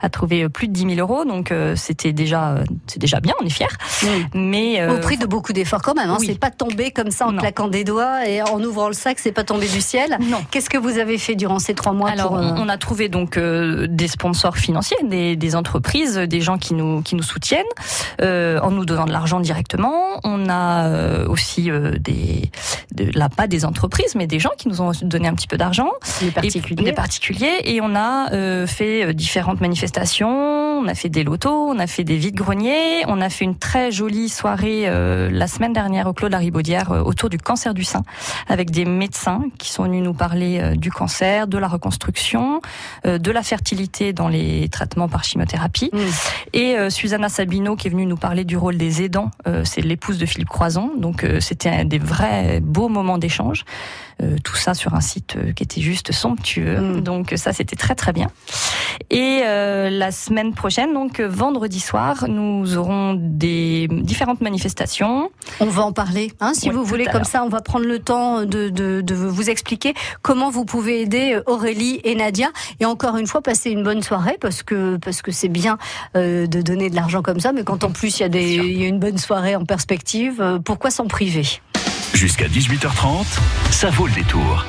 à 0.03 0.09
trouver 0.09 0.47
plus 0.50 0.67
de 0.67 0.73
10 0.73 0.95
000 0.95 1.00
euros. 1.00 1.25
Donc 1.25 1.51
c'était 1.75 2.13
déjà, 2.13 2.55
c'est 2.85 3.00
déjà 3.00 3.19
bien, 3.19 3.33
on 3.41 3.45
est 3.45 3.50
fiers. 3.50 3.65
Mais 4.35 4.85
Au 4.88 5.00
prix 5.00 5.17
de 5.17 5.25
beaucoup 5.25 5.51
d'efforts 5.53 5.81
quand 5.81 5.95
même. 5.95 6.09
Hein. 6.12 6.17
oui. 6.19 6.27
C'est 6.27 6.39
pas 6.39 6.51
tombé 6.51 6.91
comme 6.91 7.09
ça 7.12 7.25
en 7.27 7.31
Non. 7.31 7.39
claquant 7.41 7.67
des 7.67 7.83
doigts 7.83 8.27
et 8.27 8.41
en 8.43 8.62
ouvrant 8.62 8.88
le 8.88 8.93
sac, 8.93 9.17
c'est 9.19 9.31
pas 9.31 9.43
tombé 9.43 9.67
du 9.67 9.81
ciel. 9.81 10.17
Non. 10.21 10.39
Qu'est-ce 10.51 10.69
que 10.69 10.77
vous 10.77 11.00
avez 11.00 11.17
fait 11.17 11.35
durant 11.35 11.57
ces 11.59 11.73
trois 11.73 11.93
mois 11.93 12.09
Alors, 12.12 12.27
pour, 12.29 12.38
on- 12.38 12.57
on 12.63 12.69
a 12.69 12.77
trouvé 12.77 13.09
donc 13.09 13.39
des 13.39 14.07
sponsors 14.07 14.57
financiers, 14.57 14.97
des, 15.03 15.35
des 15.35 15.55
entreprises, 15.55 16.17
des 16.17 16.41
gens 16.41 16.57
qui 16.57 16.73
nous 16.75 17.01
qui 17.01 17.15
nous 17.15 17.23
soutiennent 17.23 17.63
euh, 18.21 18.59
en 18.62 18.69
nous 18.71 18.85
donnant 18.85 19.05
de 19.05 19.12
l'argent 19.12 19.39
directement. 19.39 20.19
On 20.23 20.50
a 20.50 21.25
aussi 21.27 21.71
euh, 21.71 21.97
des 22.00 22.51
de, 22.93 23.09
là 23.17 23.29
pas 23.29 23.47
des 23.47 23.65
entreprises, 23.65 24.13
mais 24.15 24.27
des 24.27 24.39
gens 24.39 24.51
qui 24.57 24.67
nous 24.67 24.81
ont 24.81 24.82
donné 25.03 25.27
un 25.27 25.33
petit 25.33 25.47
peu 25.47 25.57
d'argent, 25.57 25.89
Et- 26.21 26.25
des 26.83 26.93
particuliers, 26.93 27.59
et 27.63 27.79
on 27.81 27.95
a 27.95 28.31
euh, 28.33 28.67
fait 28.67 29.05
euh, 29.05 29.13
différentes 29.13 29.61
manifestations. 29.61 30.29
On 30.79 30.87
a 30.87 30.95
fait 30.95 31.09
des 31.09 31.23
lotos, 31.23 31.69
on 31.69 31.79
a 31.79 31.87
fait 31.87 32.03
des 32.03 32.17
vides 32.17 32.35
greniers, 32.35 33.03
on 33.07 33.21
a 33.21 33.29
fait 33.29 33.45
une 33.45 33.57
très 33.57 33.91
jolie 33.91 34.27
soirée 34.29 34.83
euh, 34.87 35.29
la 35.31 35.47
semaine 35.47 35.71
dernière 35.73 36.07
au 36.07 36.13
Clos 36.13 36.27
de 36.27 36.33
la 36.33 36.39
Ribaudière 36.39 36.91
euh, 36.91 37.01
autour 37.01 37.29
du 37.29 37.37
cancer 37.37 37.73
du 37.73 37.83
sein, 37.83 38.03
avec 38.49 38.71
des 38.71 38.85
médecins 38.85 39.43
qui 39.57 39.69
sont 39.71 39.83
venus 39.83 40.03
nous 40.03 40.13
parler 40.13 40.75
du 40.77 40.91
cancer, 40.91 41.47
de 41.47 41.57
la 41.57 41.67
reconstruction, 41.67 42.61
de 43.05 43.31
la 43.31 43.43
fertilité 43.43 44.13
dans 44.13 44.27
les 44.27 44.67
traitements 44.69 45.07
par 45.07 45.23
chimiothérapie, 45.23 45.89
Mm. 45.93 45.97
et 46.53 46.89
Susanna 46.89 47.29
Sabino 47.29 47.75
qui 47.75 47.87
est 47.87 47.91
venue 47.91 48.05
nous 48.05 48.17
parler 48.17 48.43
du 48.43 48.57
rôle 48.57 48.77
des 48.77 49.01
aidants. 49.03 49.31
C'est 49.63 49.81
l'épouse 49.81 50.17
de 50.17 50.25
Philippe 50.25 50.49
Croison, 50.49 50.91
donc 50.97 51.25
c'était 51.39 51.85
des 51.85 51.99
vrais 51.99 52.59
beaux 52.61 52.89
moments 52.89 53.17
d'échange. 53.17 53.63
Tout 54.43 54.55
ça 54.55 54.72
sur 54.73 54.93
un 54.93 55.01
site 55.01 55.35
euh, 55.35 55.51
qui 55.53 55.63
était 55.63 55.81
juste 55.81 56.11
somptueux. 56.11 56.79
Mm. 56.79 57.01
Donc 57.01 57.33
ça, 57.35 57.53
c'était 57.53 57.75
très 57.75 57.95
très 57.95 58.13
bien. 58.13 58.27
Et 59.09 59.41
euh, 59.43 59.89
la 59.89 60.11
semaine 60.11 60.53
prochaine 60.53 60.93
donc 60.93 61.19
vendredi 61.21 61.79
soir, 61.79 62.25
nous 62.27 62.77
aurons 62.77 63.15
des 63.17 63.87
différentes 63.89 64.41
manifestations. 64.41 65.29
On 65.59 65.65
va 65.65 65.83
en 65.83 65.91
parler, 65.91 66.31
hein, 66.39 66.53
si 66.53 66.69
Oui, 66.69 66.75
vous 66.75 66.83
voulez. 66.83 67.05
Comme 67.05 67.23
ça, 67.23 67.43
on 67.43 67.49
va 67.49 67.61
prendre 67.61 67.85
le 67.85 67.99
temps 67.99 68.45
de, 68.45 68.69
de, 68.69 69.01
de 69.01 69.15
vous 69.15 69.49
expliquer 69.49 69.93
comment 70.21 70.49
vous 70.49 70.65
pouvez 70.65 71.01
aider 71.01 71.33
euh, 71.33 71.43
Aurélie 71.45 71.99
et 72.03 72.15
Nadia. 72.15 72.49
Et 72.79 72.85
encore 72.85 73.17
une 73.17 73.27
fois, 73.27 73.41
passer 73.41 73.71
une 73.71 73.83
bonne 73.83 74.01
soirée 74.01 74.37
parce 74.39 74.63
que 74.63 74.97
parce 74.97 75.21
que 75.21 75.31
c'est 75.31 75.49
bien 75.49 75.77
euh, 76.15 76.47
de 76.47 76.61
donner 76.61 76.89
de 76.89 76.95
l'argent 76.95 77.21
comme 77.21 77.39
ça, 77.39 77.51
mais 77.51 77.63
quand 77.63 77.83
en 77.83 77.91
plus 77.91 78.19
il 78.19 78.21
y 78.21 78.25
a 78.25 78.29
des 78.29 78.55
il 78.55 78.81
y 78.81 78.85
a 78.85 78.87
une 78.87 78.99
bonne 78.99 79.17
soirée 79.17 79.55
en 79.55 79.65
perspective, 79.65 80.41
euh, 80.41 80.59
pourquoi 80.59 80.91
s'en 80.91 81.07
priver? 81.07 81.45
Jusqu'à 82.13 82.48
18h30, 82.48 83.25
ça 83.72 83.89
vaut 83.89 84.08
le 84.08 84.13
détour. 84.13 84.65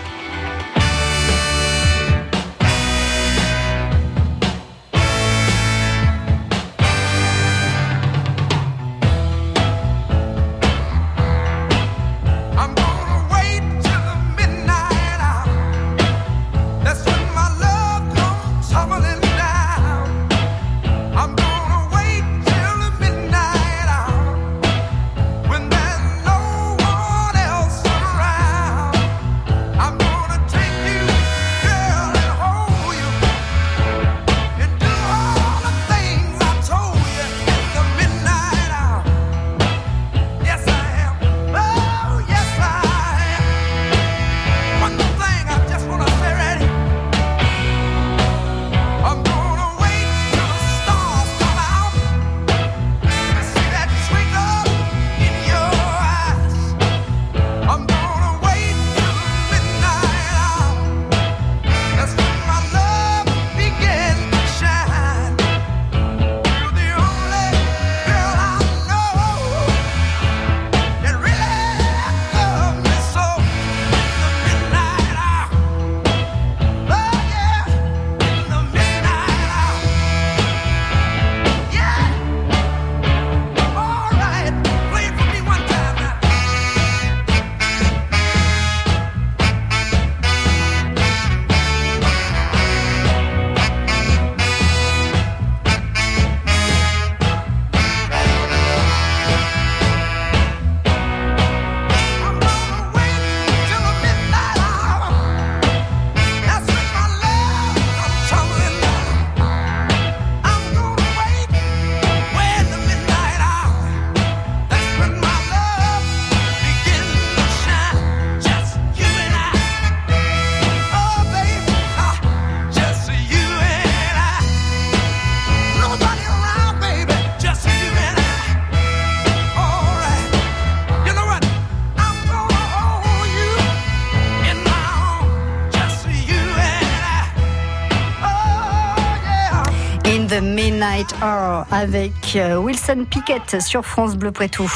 Midnight 140.65 141.15
Hour 141.21 141.67
avec 141.71 142.37
euh, 142.37 142.57
Wilson 142.57 143.05
Pickett 143.11 143.61
sur 143.61 143.85
France 143.85 144.17
Bleu 144.17 144.33
Poitou. 144.33 144.73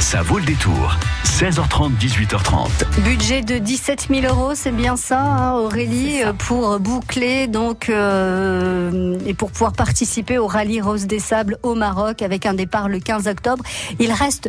Ça 0.00 0.20
vaut 0.22 0.38
le 0.38 0.44
détour. 0.44 0.96
16h30, 1.24 1.92
18h30. 2.00 3.02
Budget 3.04 3.42
de 3.42 3.58
17 3.58 4.08
000 4.10 4.26
euros, 4.26 4.56
c'est 4.56 4.72
bien 4.72 4.96
ça, 4.96 5.20
hein, 5.20 5.52
Aurélie, 5.52 6.24
euh, 6.24 6.32
pour 6.32 6.80
boucler 6.80 7.46
donc 7.46 7.88
euh, 7.88 9.16
et 9.26 9.34
pour 9.34 9.52
pouvoir 9.52 9.72
participer 9.72 10.38
au 10.38 10.48
rallye 10.48 10.80
Rose 10.80 11.06
des 11.06 11.20
Sables 11.20 11.58
au 11.62 11.76
Maroc 11.76 12.20
avec 12.20 12.46
un 12.46 12.54
départ 12.54 12.88
le 12.88 12.98
15 12.98 13.28
octobre. 13.28 13.62
Il 14.00 14.10
reste 14.10 14.48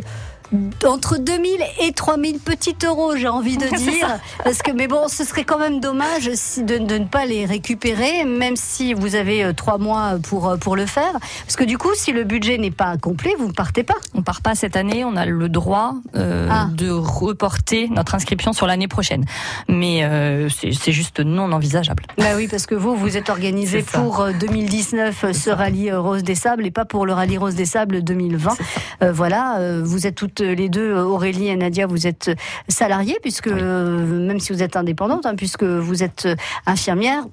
entre 0.86 1.18
2000 1.18 1.50
et 1.82 1.92
3000 1.92 2.38
petits 2.38 2.76
euros, 2.84 3.16
j'ai 3.16 3.28
envie 3.28 3.56
de 3.56 3.66
dire, 3.76 4.08
ça. 4.08 4.18
parce 4.44 4.62
que 4.62 4.70
mais 4.70 4.86
bon, 4.88 5.08
ce 5.08 5.24
serait 5.24 5.44
quand 5.44 5.58
même 5.58 5.80
dommage 5.80 6.30
si 6.34 6.62
de, 6.62 6.78
de 6.78 6.98
ne 6.98 7.04
pas 7.06 7.24
les 7.26 7.44
récupérer, 7.46 8.24
même 8.24 8.56
si 8.56 8.94
vous 8.94 9.14
avez 9.14 9.44
euh, 9.44 9.52
trois 9.52 9.78
mois 9.78 10.14
pour 10.22 10.48
euh, 10.48 10.56
pour 10.56 10.76
le 10.76 10.86
faire, 10.86 11.12
parce 11.44 11.56
que 11.56 11.64
du 11.64 11.78
coup, 11.78 11.90
si 11.94 12.12
le 12.12 12.24
budget 12.24 12.58
n'est 12.58 12.70
pas 12.70 12.96
complet, 12.96 13.34
vous 13.38 13.48
ne 13.48 13.52
partez 13.52 13.82
pas. 13.82 13.94
On 14.14 14.22
part 14.22 14.40
pas 14.40 14.54
cette 14.54 14.76
année, 14.76 15.04
on 15.04 15.16
a 15.16 15.26
le 15.26 15.48
droit 15.48 15.94
euh, 16.14 16.48
Ah. 16.50 16.68
de 16.72 16.90
reporter 16.90 17.88
notre 17.90 18.14
inscription 18.14 18.52
sur 18.52 18.66
l'année 18.66 18.88
prochaine. 18.88 19.24
Mais 19.68 20.04
euh, 20.04 20.48
c'est 20.48 20.92
juste 20.92 21.20
non 21.20 21.52
envisageable. 21.52 22.04
Bah 22.18 22.24
oui, 22.36 22.46
parce 22.48 22.66
que 22.66 22.74
vous, 22.74 22.94
vous 22.96 23.16
êtes 23.16 23.30
organisé 23.30 23.82
ça. 23.82 23.98
pour 23.98 24.20
euh, 24.20 24.32
2019 24.38 25.24
euh, 25.24 25.32
ce 25.32 25.50
rallye 25.50 25.90
euh, 25.90 26.00
Rose 26.00 26.22
des 26.22 26.34
Sables 26.34 26.66
et 26.66 26.70
pas 26.70 26.84
pour 26.84 27.06
le 27.06 27.12
rallye 27.12 27.36
Rose 27.38 27.54
des 27.54 27.64
Sables 27.66 28.02
2020. 28.02 28.56
Euh, 29.02 29.12
voilà, 29.12 29.58
vous 29.82 30.06
êtes 30.06 30.22
toutes 30.36 30.46
les 30.46 30.68
deux, 30.68 30.92
euh, 30.92 31.04
Aurélie 31.04 31.48
et 31.48 31.56
Nadia, 31.56 31.86
vous 31.86 32.06
êtes 32.06 32.30
salariées 32.68 33.18
puisque 33.20 33.48
euh, 33.48 34.26
même 34.26 34.38
si 34.38 34.52
vous 34.52 34.62
êtes 34.62 34.76
indépendante, 34.76 35.26
hein, 35.26 35.34
puisque 35.34 35.64
vous 35.64 36.02
êtes 36.02 36.26
euh, 36.26 36.36
infirmière. 36.66 37.24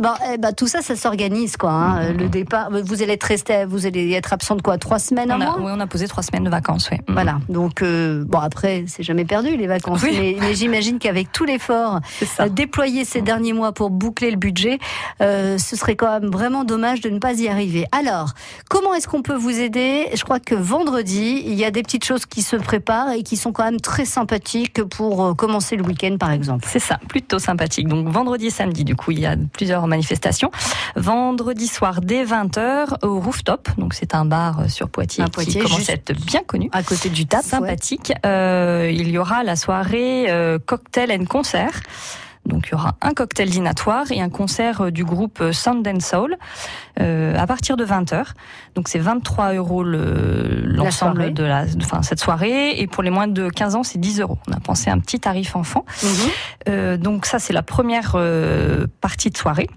Bah, 0.00 0.16
eh 0.32 0.38
ben, 0.38 0.52
tout 0.52 0.66
ça, 0.66 0.80
ça 0.82 0.96
s'organise 0.96 1.56
quoi. 1.56 1.70
hein. 1.72 2.12
Le 2.12 2.28
départ, 2.28 2.70
vous 2.70 3.02
allez 3.02 3.12
être 3.12 3.24
resté, 3.24 3.64
vous 3.66 3.84
allez 3.86 4.12
être 4.12 4.32
absente 4.32 4.62
quoi, 4.62 4.78
trois 4.78 4.98
semaines, 4.98 5.30
On 5.30 5.40
a, 5.40 5.56
oui, 5.58 5.70
on 5.76 5.80
a 5.80 5.86
posé 5.86 6.08
trois 6.08 6.22
semaines 6.22 6.44
de 6.44 6.50
vacances, 6.50 6.88
oui. 6.90 6.98
Voilà, 7.08 7.38
donc 7.48 7.82
euh, 7.82 8.24
bon 8.26 8.38
après 8.38 8.84
c'est 8.86 9.02
jamais 9.02 9.24
perdu 9.24 9.56
les 9.56 9.66
vacances, 9.66 10.02
Oui. 10.02 10.16
mais, 10.18 10.36
mais 10.40 10.54
j'imagine 10.54 10.98
qu'avec 10.98 11.30
tout 11.32 11.44
l'effort 11.44 12.00
euh, 12.40 12.48
déployé 12.48 13.04
ces 13.04 13.20
derniers 13.20 13.52
mois 13.52 13.72
pour 13.72 13.90
boucler 13.90 14.30
le 14.30 14.36
budget, 14.38 14.78
euh, 15.20 15.58
ce 15.58 15.76
serait 15.76 15.96
quand 15.96 16.20
même 16.20 16.30
vraiment 16.30 16.64
dommage 16.64 17.00
de 17.02 17.10
ne 17.10 17.18
pas 17.18 17.34
y 17.34 17.48
arriver. 17.48 17.84
Alors, 17.92 18.30
comment 18.70 18.94
est-ce 18.94 19.06
qu'on 19.06 19.22
peut 19.22 19.36
vous 19.36 19.58
aider? 19.60 20.06
Je 20.14 20.24
crois 20.24 20.40
que 20.40 20.54
vendredi, 20.54 21.42
il 21.44 21.54
y 21.54 21.64
a 21.64 21.70
des 21.70 21.82
petites 21.82 22.04
choses 22.04 22.24
qui 22.24 22.42
se 22.42 22.56
préparent 22.56 23.10
et 23.12 23.22
qui 23.22 23.36
sont 23.36 23.52
quand 23.52 23.64
même 23.64 23.80
très 23.80 24.04
sympathiques 24.06 24.82
pour 24.84 25.24
euh, 25.24 25.34
commencer 25.34 25.76
le 25.76 25.84
week-end 25.84 26.16
par 26.18 26.30
exemple. 26.30 26.64
C'est 26.66 26.78
ça, 26.78 26.98
plutôt 27.08 27.38
sympathique. 27.38 27.86
Donc 27.88 28.08
vendredi 28.08 28.46
et 28.46 28.50
samedi, 28.50 28.84
du 28.84 28.96
coup, 28.96 29.10
il 29.10 29.20
y 29.20 29.26
a 29.26 29.36
plusieurs 29.52 29.86
manifestations. 29.90 30.50
Vendredi 30.96 31.66
soir 31.66 32.00
dès 32.00 32.24
20h 32.24 33.04
au 33.04 33.20
Rooftop, 33.20 33.68
donc 33.76 33.94
c'est 33.94 34.14
un 34.14 34.24
bar 34.24 34.60
euh, 34.60 34.68
sur 34.68 34.88
Poitiers, 34.88 35.24
Poitiers, 35.30 35.60
qui 35.60 35.66
commence 35.66 35.90
à 35.90 35.92
être 35.92 36.14
bien 36.24 36.42
connu. 36.46 36.70
À 36.72 36.82
côté 36.82 37.10
du 37.10 37.26
TAP, 37.26 37.42
ouais. 37.42 37.48
sympathique. 37.48 38.12
Euh, 38.24 38.90
il 38.92 39.10
y 39.10 39.18
aura 39.18 39.44
la 39.44 39.56
soirée 39.56 40.30
euh, 40.30 40.58
cocktail 40.58 41.12
and 41.12 41.26
concert. 41.26 41.82
Donc 42.46 42.66
il 42.68 42.72
y 42.72 42.74
aura 42.74 42.96
un 43.02 43.12
cocktail 43.12 43.48
dînatoire 43.50 44.10
et 44.10 44.20
un 44.20 44.28
concert 44.30 44.80
euh, 44.80 44.90
du 44.90 45.04
groupe 45.04 45.40
euh, 45.40 45.52
Sound 45.52 45.86
and 45.86 46.00
Soul 46.00 46.36
euh, 46.98 47.36
à 47.38 47.46
partir 47.46 47.76
de 47.76 47.84
20h. 47.84 48.24
Donc 48.74 48.88
c'est 48.88 48.98
23 48.98 49.54
euros 49.54 49.84
le- 49.84 50.62
l'ensemble 50.64 51.32
de 51.34 51.44
la, 51.44 51.64
enfin 51.82 52.02
cette 52.02 52.18
soirée 52.20 52.80
et 52.80 52.86
pour 52.86 53.02
les 53.02 53.10
moins 53.10 53.28
de 53.28 53.48
15 53.50 53.74
ans 53.76 53.82
c'est 53.82 53.98
10 53.98 54.20
euros. 54.20 54.38
On 54.48 54.52
a 54.52 54.60
pensé 54.60 54.90
à 54.90 54.94
un 54.94 54.98
petit 54.98 55.20
tarif 55.20 55.54
enfant. 55.54 55.84
Mhm. 56.02 56.08
Euh, 56.68 56.96
donc 56.96 57.26
ça 57.26 57.38
c'est 57.38 57.52
la 57.52 57.62
première 57.62 58.12
euh, 58.16 58.86
partie 59.00 59.30
de 59.30 59.36
soirée. 59.36 59.68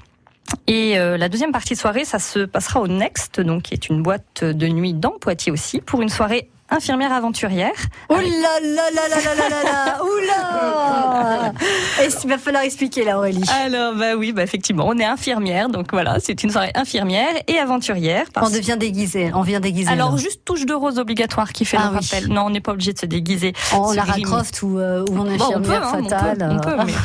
Et 0.67 0.97
euh, 0.99 1.17
la 1.17 1.29
deuxième 1.29 1.51
partie 1.51 1.73
de 1.73 1.79
soirée, 1.79 2.05
ça 2.05 2.19
se 2.19 2.39
passera 2.45 2.79
au 2.79 2.87
Next, 2.87 3.39
donc 3.41 3.63
qui 3.63 3.73
est 3.73 3.89
une 3.89 4.01
boîte 4.03 4.43
de 4.43 4.67
nuit 4.67 4.93
dans 4.93 5.11
Poitiers 5.19 5.51
aussi, 5.51 5.81
pour 5.81 6.01
une 6.01 6.09
soirée 6.09 6.49
infirmière 6.69 7.11
aventurière. 7.11 7.71
Oh 8.09 8.15
là 8.15 8.21
là 8.61 8.89
là 8.93 9.07
là 9.09 9.17
là 9.23 9.49
là 9.49 9.63
là 9.63 10.03
Oula 10.03 11.53
Il 12.23 12.29
va 12.29 12.37
falloir 12.37 12.63
expliquer 12.63 13.03
là 13.03 13.17
Aurélie. 13.17 13.43
Alors 13.63 13.95
bah 13.95 14.15
oui, 14.17 14.31
bah 14.31 14.43
effectivement, 14.43 14.85
on 14.87 14.97
est 14.97 15.05
infirmière, 15.05 15.69
donc 15.69 15.91
voilà, 15.91 16.17
c'est 16.19 16.43
une 16.43 16.49
soirée 16.49 16.71
infirmière 16.75 17.33
et 17.47 17.59
aventurière. 17.59 18.25
On 18.35 18.49
devient 18.49 18.77
déguisé, 18.77 19.31
on 19.33 19.41
vient 19.41 19.59
déguisé. 19.59 19.89
Alors 19.89 20.17
juste 20.17 20.41
touche 20.45 20.65
de 20.65 20.73
rose 20.73 20.99
obligatoire 20.99 21.53
qui 21.53 21.65
fait 21.65 21.77
ah, 21.79 21.89
le 21.89 21.97
rappel. 21.97 22.27
Non, 22.29 22.45
on 22.45 22.49
n'est 22.49 22.61
pas 22.61 22.71
obligé 22.71 22.93
de 22.93 22.99
se 22.99 23.05
déguiser. 23.05 23.53
En 23.71 23.89
oh, 23.89 23.93
Lara 23.93 24.19
Croft 24.19 24.61
ou, 24.63 24.79
euh, 24.79 25.05
ou 25.09 25.21
infirmière 25.21 25.37
bon, 25.37 25.55
on 25.57 25.61
peut, 25.61 25.73
hein, 25.73 26.03
fatale. 26.09 26.61
Mais... 26.85 26.93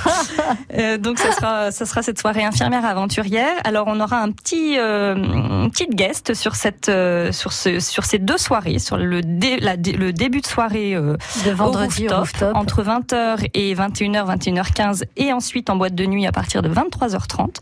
Euh, 0.78 0.98
donc 0.98 1.18
ça 1.18 1.70
sera, 1.70 2.02
cette 2.02 2.18
soirée 2.18 2.44
infirmière 2.44 2.84
aventurière. 2.84 3.54
Alors 3.64 3.86
on 3.88 4.00
aura 4.00 4.20
un 4.20 4.30
petit, 4.30 4.78
euh, 4.78 5.14
une 5.14 5.70
petite 5.70 5.94
guest 5.94 6.34
sur 6.34 6.54
cette, 6.54 6.88
euh, 6.88 7.32
sur 7.32 7.52
ce, 7.52 7.80
sur 7.80 8.04
ces 8.04 8.18
deux 8.18 8.38
soirées, 8.38 8.78
sur 8.78 8.96
le 8.96 9.22
dé 9.22 9.47
la 9.56 9.76
le 9.76 10.12
début 10.12 10.40
de 10.40 10.46
soirée 10.46 10.94
euh, 10.94 11.16
de 11.46 11.52
au 11.52 11.56
vendredi 11.56 12.08
au 12.08 12.16
rooftop, 12.16 12.18
rooftop. 12.18 12.56
entre 12.56 12.82
20h 12.82 13.48
et 13.54 13.74
21h, 13.74 14.36
21h15 14.38 15.02
et 15.16 15.32
ensuite 15.32 15.70
en 15.70 15.76
boîte 15.76 15.94
de 15.94 16.04
nuit 16.06 16.26
à 16.26 16.32
partir 16.32 16.62
de 16.62 16.68
23h30. 16.68 17.56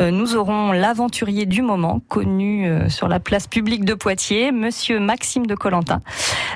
Euh, 0.00 0.10
nous 0.10 0.36
aurons 0.36 0.72
l'aventurier 0.72 1.46
du 1.46 1.62
moment 1.62 2.00
connu 2.08 2.66
euh, 2.68 2.88
sur 2.88 3.08
la 3.08 3.20
place 3.20 3.46
publique 3.46 3.84
de 3.84 3.94
Poitiers, 3.94 4.52
monsieur 4.52 5.00
Maxime 5.00 5.46
de 5.46 5.54
Colentin, 5.54 6.00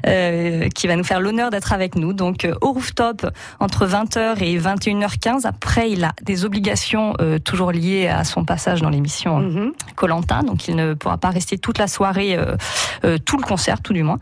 euh, 0.06 0.68
qui 0.68 0.86
va 0.86 0.96
nous 0.96 1.04
faire 1.04 1.20
l'honneur 1.20 1.50
d'être 1.50 1.72
avec 1.72 1.94
nous. 1.96 2.12
Donc 2.12 2.44
euh, 2.44 2.54
au 2.60 2.72
rooftop 2.72 3.26
entre 3.60 3.86
20h 3.86 4.42
et 4.42 4.58
21h15. 4.58 5.46
Après, 5.46 5.90
il 5.90 6.04
a 6.04 6.12
des 6.22 6.44
obligations 6.44 7.14
euh, 7.20 7.38
toujours 7.38 7.72
liées 7.72 8.08
à 8.08 8.24
son 8.24 8.44
passage 8.44 8.82
dans 8.82 8.90
l'émission 8.90 9.38
Mhm. 9.38 9.72
Colantin, 9.94 10.42
donc 10.42 10.68
il 10.68 10.76
ne 10.76 10.94
pourra 10.94 11.18
pas 11.18 11.30
rester 11.30 11.58
toute 11.58 11.78
la 11.78 11.86
soirée, 11.86 12.36
tout 13.24 13.36
le 13.36 13.42
concert, 13.42 13.80
tout 13.80 13.92
du 13.92 14.02
moins. 14.02 14.18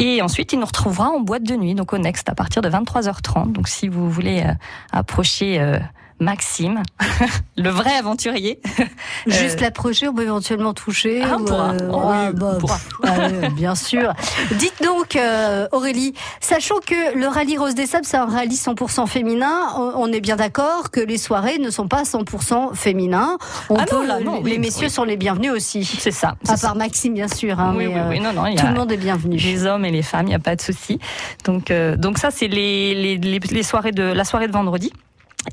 Et 0.00 0.22
ensuite, 0.22 0.52
il 0.52 0.60
nous 0.60 0.66
retrouvera 0.66 1.10
en 1.10 1.18
boîte 1.18 1.42
de 1.42 1.56
nuit, 1.56 1.74
donc 1.74 1.92
au 1.92 1.98
Next, 1.98 2.28
à 2.28 2.34
partir 2.36 2.62
de 2.62 2.70
23h30. 2.70 3.50
Donc 3.50 3.66
si 3.66 3.88
vous 3.88 4.08
voulez 4.08 4.42
euh, 4.46 4.52
approcher 4.92 5.60
euh, 5.60 5.78
Maxime, 6.20 6.82
le 7.56 7.70
vrai 7.70 7.94
aventurier, 7.96 8.60
Juste 9.26 9.60
l'approcher, 9.60 10.08
on 10.08 10.14
peut 10.14 10.22
éventuellement 10.24 10.74
toucher. 10.74 11.22
Ah, 11.24 11.36
on 11.38 11.44
pourra. 11.44 11.70
euh, 11.72 11.90
Oh, 11.92 12.00
ah, 12.04 12.28
oui, 12.32 12.38
bah, 12.38 12.52
on 12.54 12.58
pourra. 12.58 12.78
bien 13.54 13.74
sûr. 13.74 14.12
Dites 14.58 14.82
donc, 14.82 15.16
euh, 15.16 15.66
Aurélie, 15.72 16.14
sachant 16.40 16.76
que 16.84 17.16
le 17.16 17.26
rallye 17.28 17.56
Rose 17.58 17.74
des 17.74 17.86
Sables, 17.86 18.04
c'est 18.06 18.16
un 18.16 18.26
rallye 18.26 18.56
100% 18.56 19.06
féminin, 19.06 19.52
on 19.76 20.12
est 20.12 20.20
bien 20.20 20.36
d'accord 20.36 20.90
que 20.90 21.00
les 21.00 21.18
soirées 21.18 21.58
ne 21.58 21.70
sont 21.70 21.88
pas 21.88 22.02
100% 22.02 22.74
féminins. 22.74 23.38
On 23.70 23.76
Ah 23.76 23.84
non, 23.92 24.02
là, 24.02 24.20
non, 24.20 24.42
les 24.42 24.52
oui, 24.52 24.58
messieurs 24.58 24.86
oui. 24.88 24.92
sont 24.92 25.04
les 25.04 25.16
bienvenus 25.16 25.52
aussi. 25.52 25.84
c'est 25.84 26.10
ça. 26.10 26.34
À 26.48 26.56
part 26.56 26.74
Maxime, 26.76 27.14
bien 27.14 27.28
sûr. 27.28 27.58
hein, 27.60 27.74
oui, 27.76 27.86
mais, 27.86 27.94
oui, 27.94 27.98
euh, 28.00 28.08
oui, 28.10 28.20
non, 28.20 28.32
non, 28.32 28.54
Tout 28.54 28.66
le 28.66 28.74
monde 28.74 28.92
est 28.92 28.96
bienvenu. 28.96 29.36
les 29.36 29.66
hommes 29.66 29.84
et 29.84 29.90
les 29.90 30.02
femmes, 30.02 30.26
il 30.26 30.30
n'y 30.30 30.34
a 30.34 30.38
pas 30.40 30.56
de 30.56 30.60
souci. 30.62 30.98
Donc, 31.44 31.70
euh, 31.70 31.96
donc 31.96 32.18
ça, 32.18 32.30
c'est 32.30 32.48
les, 32.48 32.94
les, 32.94 33.16
les, 33.18 33.38
les 33.38 33.62
soirées 33.62 33.92
de 33.92 34.02
la 34.02 34.24
soirée 34.24 34.46
de 34.48 34.52
vendredi. 34.52 34.92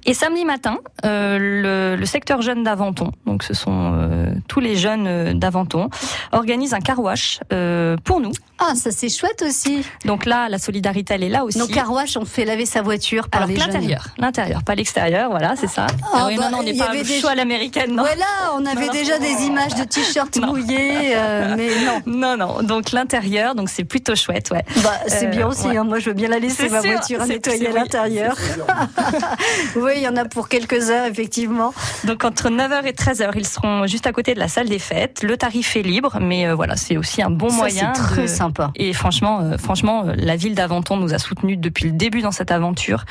Et 0.05 0.13
samedi 0.13 0.43
matin, 0.45 0.79
euh, 1.05 1.37
le, 1.39 1.95
le 1.95 2.05
secteur 2.05 2.41
jeune 2.41 2.63
d'Aventon, 2.63 3.11
donc 3.25 3.43
ce 3.43 3.53
sont 3.53 3.93
euh, 3.95 4.33
tous 4.47 4.59
les 4.59 4.75
jeunes 4.75 5.05
euh, 5.07 5.33
d'Aventon, 5.33 5.89
organise 6.31 6.73
un 6.73 6.79
car 6.81 6.99
wash 6.99 7.39
euh, 7.53 7.95
pour 8.03 8.19
nous. 8.19 8.31
Ah, 8.59 8.73
ça 8.75 8.89
c'est 8.91 9.09
chouette 9.09 9.41
aussi. 9.47 9.85
Donc 10.05 10.25
là, 10.25 10.49
la 10.49 10.57
solidarité, 10.59 11.13
elle 11.13 11.23
est 11.23 11.29
là 11.29 11.43
aussi. 11.43 11.59
Donc, 11.59 11.71
Carwash, 11.71 12.15
on 12.17 12.23
fait 12.25 12.45
laver 12.45 12.65
sa 12.65 12.81
voiture 12.81 13.27
par 13.29 13.41
Alors 13.43 13.49
les 13.53 13.57
jeunes. 13.59 13.67
l'intérieur, 13.73 14.07
l'intérieur, 14.17 14.63
pas 14.63 14.75
l'extérieur, 14.75 15.29
voilà, 15.29 15.55
c'est 15.57 15.67
ça. 15.67 15.87
Ah, 16.13 16.25
oui, 16.27 16.37
bah, 16.37 16.45
non, 16.45 16.51
non, 16.51 16.57
on 16.59 16.63
n'est 16.63 16.77
pas 16.77 16.85
avait 16.85 16.99
le 16.99 17.03
des- 17.03 17.19
choix 17.19 17.31
à 17.31 17.35
l'américaine, 17.35 17.91
non. 17.95 18.03
Voilà, 18.03 18.25
on 18.55 18.65
avait 18.65 18.81
Non, 18.81 18.87
non. 18.87 18.93
déjà 18.93 19.17
des 19.19 19.43
images 19.45 19.75
de 19.75 19.83
t-shirts 19.83 20.37
mouillés, 20.41 21.15
euh, 21.15 21.53
mais 21.57 21.69
non. 21.85 22.01
Non, 22.05 22.37
non. 22.37 22.63
Donc 22.63 22.91
l'intérieur, 22.91 23.55
donc 23.55 23.69
c'est 23.69 23.83
plutôt 23.83 24.15
chouette, 24.15 24.51
ouais. 24.51 24.63
Bah, 24.83 24.91
c'est 25.07 25.27
Euh, 25.27 25.29
bien 25.29 25.47
aussi, 25.47 25.67
ouais. 25.67 25.77
hein. 25.77 25.83
moi 25.83 25.99
je 25.99 26.05
veux 26.09 26.15
bien 26.15 26.29
la 26.29 26.39
laisser 26.39 26.63
C'est 26.67 26.69
ma 26.69 26.81
sûr, 26.81 26.91
voiture 26.93 27.21
à 27.21 27.25
c'est- 27.25 27.33
nettoyer 27.33 27.71
l'intérieur. 27.73 28.35
oui, 29.75 29.91
il 29.97 30.01
y 30.03 30.07
en 30.07 30.15
a 30.15 30.25
pour 30.25 30.47
quelques 30.49 30.89
heures, 30.89 31.05
effectivement. 31.07 31.73
Donc 32.05 32.23
entre 32.23 32.49
9h 32.49 32.85
et 32.85 32.91
13h, 32.93 33.31
ils 33.35 33.47
seront 33.47 33.87
juste 33.87 34.07
à 34.07 34.11
côté 34.11 34.33
de 34.33 34.39
la 34.39 34.47
salle 34.47 34.69
des 34.69 34.79
fêtes. 34.79 35.23
Le 35.23 35.37
tarif 35.37 35.75
est 35.75 35.81
libre, 35.81 36.17
mais 36.21 36.47
euh, 36.47 36.55
voilà, 36.55 36.75
c'est 36.75 36.97
aussi 36.97 37.21
un 37.21 37.29
bon 37.29 37.49
Ça, 37.49 37.55
moyen. 37.57 37.93
c'est 37.93 38.01
très 38.01 38.21
de- 38.23 38.27
sympa. 38.27 38.71
Et 38.75 38.93
franchement, 38.93 39.41
euh, 39.41 39.57
franchement, 39.57 40.05
euh, 40.07 40.13
la 40.17 40.35
ville 40.35 40.55
d'Aventon 40.55 40.97
nous 40.97 41.13
a 41.13 41.19
soutenus 41.19 41.57
depuis 41.59 41.85
le 41.85 41.91
début 41.91 42.21
dans 42.21 42.31
cette 42.31 42.51
aventure, 42.51 43.05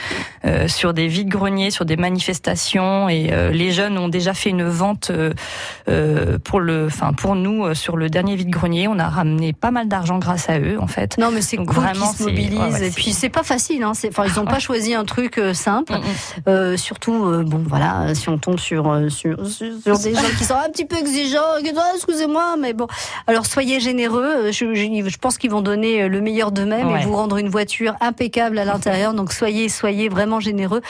euh, 0.44 0.68
sur 0.68 0.94
des 0.94 1.08
vides 1.08 1.28
greniers, 1.28 1.70
sur 1.70 1.84
des 1.84 1.96
manifestations, 1.96 3.08
et 3.08 3.28
euh, 3.32 3.50
les 3.50 3.70
jeunes 3.72 3.96
ont 3.98 4.08
déjà 4.08 4.34
fait 4.34 4.50
une 4.50 4.64
vente 4.64 5.10
euh, 5.88 6.38
pour 6.44 6.60
le, 6.60 6.86
enfin 6.86 7.12
pour 7.12 7.34
nous 7.36 7.64
euh, 7.64 7.74
sur 7.74 7.96
le 7.96 8.08
dernier 8.10 8.36
vide 8.36 8.50
grenier. 8.50 8.88
On 8.88 8.98
a 8.98 9.08
ramené 9.08 9.52
pas 9.52 9.70
mal 9.70 9.88
d'argent 9.88 10.18
grâce 10.18 10.48
à 10.48 10.58
eux, 10.58 10.78
en 10.80 10.86
fait. 10.86 11.16
Non, 11.18 11.30
mais 11.30 11.42
c'est 11.42 11.56
cool 11.56 11.66
vraiment, 11.74 12.08
qu'ils 12.12 12.16
se 12.18 12.22
mobilisent. 12.24 12.58
ouais, 12.58 12.70
ouais, 12.72 12.86
et 12.88 12.90
puis, 12.90 13.12
c'est 13.12 13.28
pas 13.28 13.42
facile. 13.42 13.82
Hein. 13.82 13.92
c'est- 13.94 14.08
Enfin, 14.08 14.24
ils 14.26 14.34
n'ont 14.38 14.46
Ouais. 14.46 14.52
pas 14.52 14.58
choisi 14.58 14.94
un 14.94 15.04
truc 15.04 15.38
euh, 15.38 15.54
simple. 15.54 15.92
Mm, 15.92 15.96
mm. 15.96 16.00
Euh, 16.54 16.76
surtout, 16.76 17.24
euh, 17.24 17.42
bon, 17.44 17.62
voilà, 17.66 18.14
si 18.14 18.28
on 18.28 18.38
tombe 18.38 18.58
sur, 18.58 18.90
euh, 18.90 19.08
sur, 19.08 19.46
sur, 19.46 19.72
sur 19.82 19.98
des 19.98 20.14
gens 20.14 20.20
qui 20.38 20.44
sont 20.44 20.54
un 20.54 20.70
petit 20.70 20.84
peu 20.84 20.96
exigeants, 20.96 21.40
Ah, 21.76 21.92
excusez-moi, 21.96 22.56
mais 22.58 22.72
bon. 22.72 22.86
Alors, 23.26 23.44
soyez 23.46 23.80
généreux. 23.80 24.52
Je, 24.52 24.74
je, 24.74 25.08
je 25.08 25.18
pense 25.18 25.36
qu'ils 25.38 25.50
vont 25.50 25.62
donner 25.62 26.08
le 26.08 26.20
meilleur 26.20 26.52
d'eux-mêmes 26.52 26.88
Ouais. 26.88 27.02
et 27.02 27.04
vous 27.04 27.16
rendre 27.16 27.36
une 27.38 27.48
voiture 27.48 27.94
impeccable 28.00 28.58
à 28.58 28.64
l'intérieur. 28.64 29.14
Donc, 29.14 29.32
soyez, 29.32 29.68
soyez 29.68 30.08
vraiment 30.08 30.38
généreux 30.40 30.82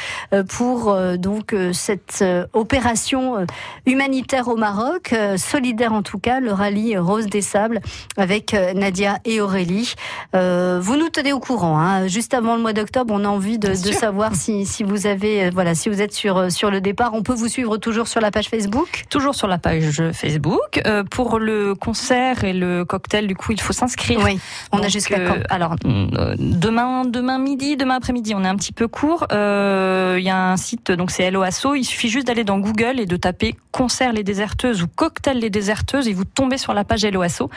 pour 0.48 0.96
donc 1.18 1.54
cette 1.72 2.24
opération 2.52 3.46
humanitaire 3.86 4.48
au 4.48 4.56
Maroc, 4.56 5.14
solidaire 5.36 5.92
en 5.92 6.02
tout 6.02 6.18
cas, 6.18 6.40
le 6.40 6.52
rallye 6.52 6.96
Rose 6.98 7.26
des 7.26 7.42
Sables 7.42 7.80
avec 8.16 8.54
Nadia 8.74 9.18
et 9.24 9.40
Aurélie. 9.40 9.94
Vous 10.32 10.96
nous 10.96 11.08
tenez 11.10 11.32
au 11.32 11.40
courant. 11.40 11.78
Hein. 11.78 12.06
Juste 12.08 12.34
avant 12.34 12.56
le 12.56 12.62
mois 12.62 12.72
d'octobre, 12.72 13.14
on 13.16 13.24
a 13.24 13.28
envie 13.28 13.58
de, 13.58 13.68
de 13.68 13.92
savoir 13.92 14.34
si, 14.34 14.66
si 14.66 14.82
vous 14.82 15.06
avez, 15.06 15.50
voilà, 15.54 15.74
si 15.74 15.88
vous 15.88 16.02
êtes 16.02 16.12
sur 16.12 16.36
euh, 16.36 16.50
sur 16.50 16.70
le 16.70 16.80
départ. 16.80 17.14
On 17.14 17.22
peut 17.22 17.32
vous 17.32 17.48
suivre 17.48 17.76
toujours 17.78 18.08
sur 18.08 18.20
la 18.20 18.30
page 18.30 18.48
Facebook. 18.48 19.04
Toujours 19.08 19.34
sur 19.34 19.46
la 19.48 19.58
page 19.58 20.02
Facebook. 20.12 20.80
Euh, 20.86 21.04
pour 21.04 21.38
le 21.38 21.74
concert 21.74 22.44
et 22.44 22.52
le 22.52 22.84
cocktail, 22.84 23.26
du 23.26 23.34
coup, 23.36 23.52
il 23.52 23.60
faut 23.60 23.72
s'inscrire. 23.72 24.20
Oui, 24.24 24.38
on 24.72 24.78
a 24.82 24.88
jusqu'à 24.88 25.18
euh, 25.18 25.28
quand 25.28 25.54
Alors 25.54 25.76
euh, 25.86 26.34
demain, 26.38 27.04
demain 27.04 27.38
midi, 27.38 27.76
demain 27.76 27.94
après-midi, 27.96 28.34
on 28.34 28.44
est 28.44 28.48
un 28.48 28.56
petit 28.56 28.72
peu 28.72 28.88
court. 28.88 29.26
Il 29.30 30.22
y 30.24 30.30
a 30.30 30.50
un 30.52 30.56
site, 30.56 30.90
donc 30.92 31.10
c'est 31.10 31.30
LOASO. 31.30 31.74
Il 31.74 31.84
suffit 31.84 32.08
juste 32.08 32.26
d'aller 32.26 32.44
dans 32.44 32.58
Google 32.58 32.98
et 33.00 33.06
de 33.06 33.16
taper 33.16 33.54
concert 33.72 34.12
les 34.12 34.22
déserteuses 34.24 34.82
ou 34.82 34.86
cocktail 34.86 35.38
les 35.38 35.50
déserteuses 35.50 36.08
et 36.08 36.12
vous 36.12 36.24
tombez 36.24 36.58
sur 36.58 36.74
la 36.74 36.84
page 36.84 37.04
LOASO. 37.04 37.50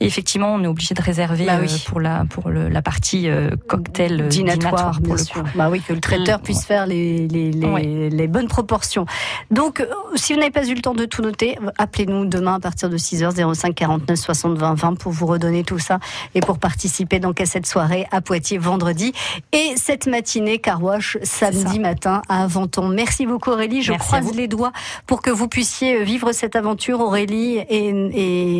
Et 0.00 0.06
effectivement, 0.06 0.54
on 0.54 0.62
est 0.64 0.66
obligé 0.66 0.94
de 0.94 1.02
réserver 1.02 1.46
Bah 1.46 1.58
oui. 1.60 1.84
pour 1.86 2.00
la 2.00 2.24
pour 2.28 2.48
le, 2.48 2.68
la 2.68 2.82
partie 2.82 3.28
cocktail 3.68 4.20
euh, 4.22 4.28
dînatoire, 4.28 4.92
pour 4.92 5.00
bien 5.00 5.14
le 5.14 5.18
sûr. 5.24 5.42
coup. 5.42 5.48
Bah 5.54 5.68
oui, 5.70 5.80
que 5.80 5.92
le 5.92 6.00
traiteur 6.00 6.38
Mm, 6.38 6.42
puisse 6.42 6.64
faire 6.64 6.86
les, 6.86 7.26
les, 7.28 7.39
les, 7.52 7.66
Ouais. 7.66 8.08
les 8.10 8.26
bonnes 8.28 8.48
proportions. 8.48 9.06
Donc, 9.50 9.80
euh, 9.80 9.86
si 10.16 10.32
vous 10.32 10.38
n'avez 10.40 10.50
pas 10.50 10.66
eu 10.66 10.74
le 10.74 10.82
temps 10.82 10.94
de 10.94 11.04
tout 11.04 11.22
noter, 11.22 11.58
appelez-nous 11.78 12.26
demain 12.26 12.54
à 12.54 12.60
partir 12.60 12.88
de 12.90 12.96
6h 12.96 13.54
05 13.54 13.74
49 13.74 14.18
60 14.18 14.58
20 14.58 14.74
20 14.74 14.94
pour 14.98 15.12
vous 15.12 15.26
redonner 15.26 15.64
tout 15.64 15.78
ça 15.78 15.98
et 16.34 16.40
pour 16.40 16.58
participer 16.58 17.18
donc 17.20 17.40
à 17.40 17.46
cette 17.46 17.66
soirée 17.66 18.06
à 18.10 18.20
Poitiers 18.20 18.58
vendredi 18.58 19.12
et 19.52 19.74
cette 19.76 20.06
matinée 20.06 20.58
car 20.58 20.82
wash 20.82 21.16
samedi 21.22 21.78
matin 21.78 22.22
à 22.28 22.42
Aventon. 22.42 22.88
Merci 22.88 23.26
beaucoup 23.26 23.50
Aurélie, 23.50 23.82
je 23.82 23.92
Merci 23.92 24.06
croise 24.06 24.34
les 24.34 24.48
doigts 24.48 24.72
pour 25.06 25.22
que 25.22 25.30
vous 25.30 25.48
puissiez 25.48 26.04
vivre 26.04 26.32
cette 26.32 26.56
aventure 26.56 27.00
Aurélie 27.00 27.58
et, 27.68 27.88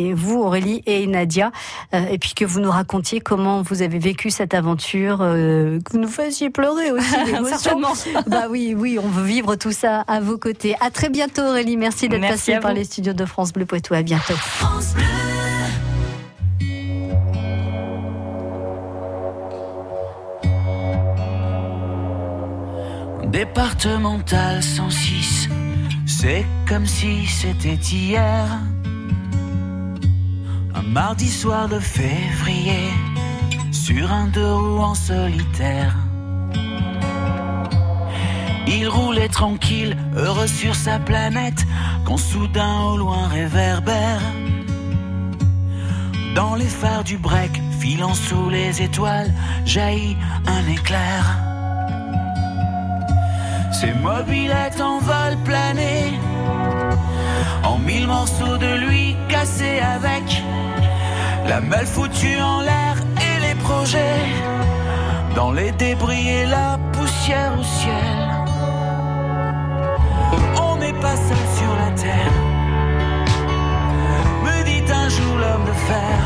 et 0.09 0.13
vous 0.13 0.41
Aurélie 0.41 0.81
et 0.85 1.05
Nadia 1.07 1.51
euh, 1.93 2.05
et 2.09 2.17
puis 2.17 2.33
que 2.33 2.45
vous 2.45 2.59
nous 2.59 2.71
racontiez 2.71 3.19
comment 3.19 3.61
vous 3.61 3.81
avez 3.81 3.99
vécu 3.99 4.29
cette 4.29 4.53
aventure, 4.53 5.19
euh, 5.21 5.79
que 5.79 5.91
vous 5.93 5.99
nous 5.99 6.07
fassiez 6.07 6.49
pleurer 6.49 6.91
aussi. 6.91 7.09
Certainement. 7.45 7.93
Bah 8.27 8.45
oui, 8.49 8.70
oui, 8.75 8.99
on 9.01 9.07
veut 9.07 9.23
vivre 9.23 9.55
tout 9.55 9.71
ça 9.71 10.01
à 10.01 10.19
vos 10.19 10.37
côtés. 10.37 10.75
À 10.79 10.89
très 10.89 11.09
bientôt 11.09 11.41
Aurélie, 11.41 11.77
merci 11.77 12.09
d'être 12.09 12.21
passée 12.21 12.59
par 12.59 12.73
les 12.73 12.83
studios 12.83 13.13
de 13.13 13.25
France 13.25 13.53
Bleu 13.53 13.65
Poitou. 13.65 13.93
À 13.93 14.01
bientôt. 14.01 14.33
Départemental 23.31 24.61
106, 24.61 25.47
c'est 26.05 26.45
comme 26.67 26.85
si 26.85 27.25
c'était 27.25 27.75
hier. 27.75 28.45
Un 30.75 30.81
mardi 30.81 31.29
soir 31.29 31.69
de 31.69 31.79
février, 31.79 32.89
sur 33.71 34.11
un 34.11 34.27
deux 34.27 34.53
roues 34.53 34.81
en 34.81 34.95
solitaire. 34.95 35.95
Il 38.67 38.87
roulait 38.87 39.27
tranquille, 39.27 39.97
heureux 40.15 40.47
sur 40.47 40.75
sa 40.75 40.99
planète, 40.99 41.65
quand 42.05 42.17
soudain 42.17 42.81
au 42.81 42.97
loin 42.97 43.27
réverbère. 43.27 44.21
Dans 46.35 46.55
les 46.55 46.65
phares 46.65 47.03
du 47.03 47.17
break, 47.17 47.51
filant 47.79 48.13
sous 48.13 48.49
les 48.49 48.81
étoiles, 48.81 49.31
jaillit 49.65 50.17
un 50.47 50.71
éclair. 50.71 51.37
Ses 53.71 53.93
mobilettes 53.93 54.79
en 54.79 54.99
vol 54.99 55.37
plané, 55.43 56.13
en 57.63 57.77
mille 57.79 58.07
morceaux 58.07 58.57
de 58.57 58.75
lui 58.85 59.15
cassés 59.27 59.79
avec 59.79 60.43
la 61.47 61.59
malle 61.59 61.87
foutue 61.87 62.39
en 62.39 62.61
l'air 62.61 62.95
et 63.17 63.39
les 63.41 63.55
pros 63.55 63.73
projet 63.73 64.15
dans 65.35 65.51
les 65.51 65.71
débris 65.71 66.27
et 66.29 66.45
la 66.45 66.79
poussière 66.93 67.53
au 67.59 67.63
ciel. 67.63 68.30
Pas 71.01 71.15
seul 71.15 71.45
sur 71.57 71.75
la 71.83 71.91
terre, 71.99 72.31
me 74.43 74.63
dit 74.63 74.83
un 74.91 75.09
jour 75.09 75.35
l'homme 75.35 75.65
de 75.65 75.71
fer. 75.89 76.17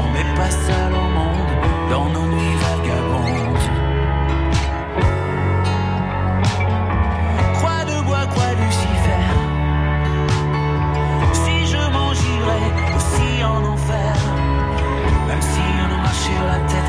On 0.00 0.12
n'est 0.12 0.34
pas 0.36 0.50
seul 0.50 0.92
au 0.92 1.08
monde 1.18 1.52
dans 1.90 2.08
nos 2.10 2.26
nuits 2.26 2.58
vagabondes. 2.66 3.66
Croix 7.54 7.84
de 7.86 7.96
bois, 8.06 8.26
croix 8.32 8.52
Lucifer. 8.60 9.26
Si 11.32 11.66
je 11.72 11.82
m'en 11.94 12.12
j'irai 12.12 12.62
aussi 12.96 13.44
en 13.44 13.64
enfer. 13.64 14.14
Même 15.26 15.42
si 15.42 15.60
on 15.84 16.02
marche 16.02 16.18
sur 16.18 16.44
la 16.52 16.58
tête, 16.70 16.87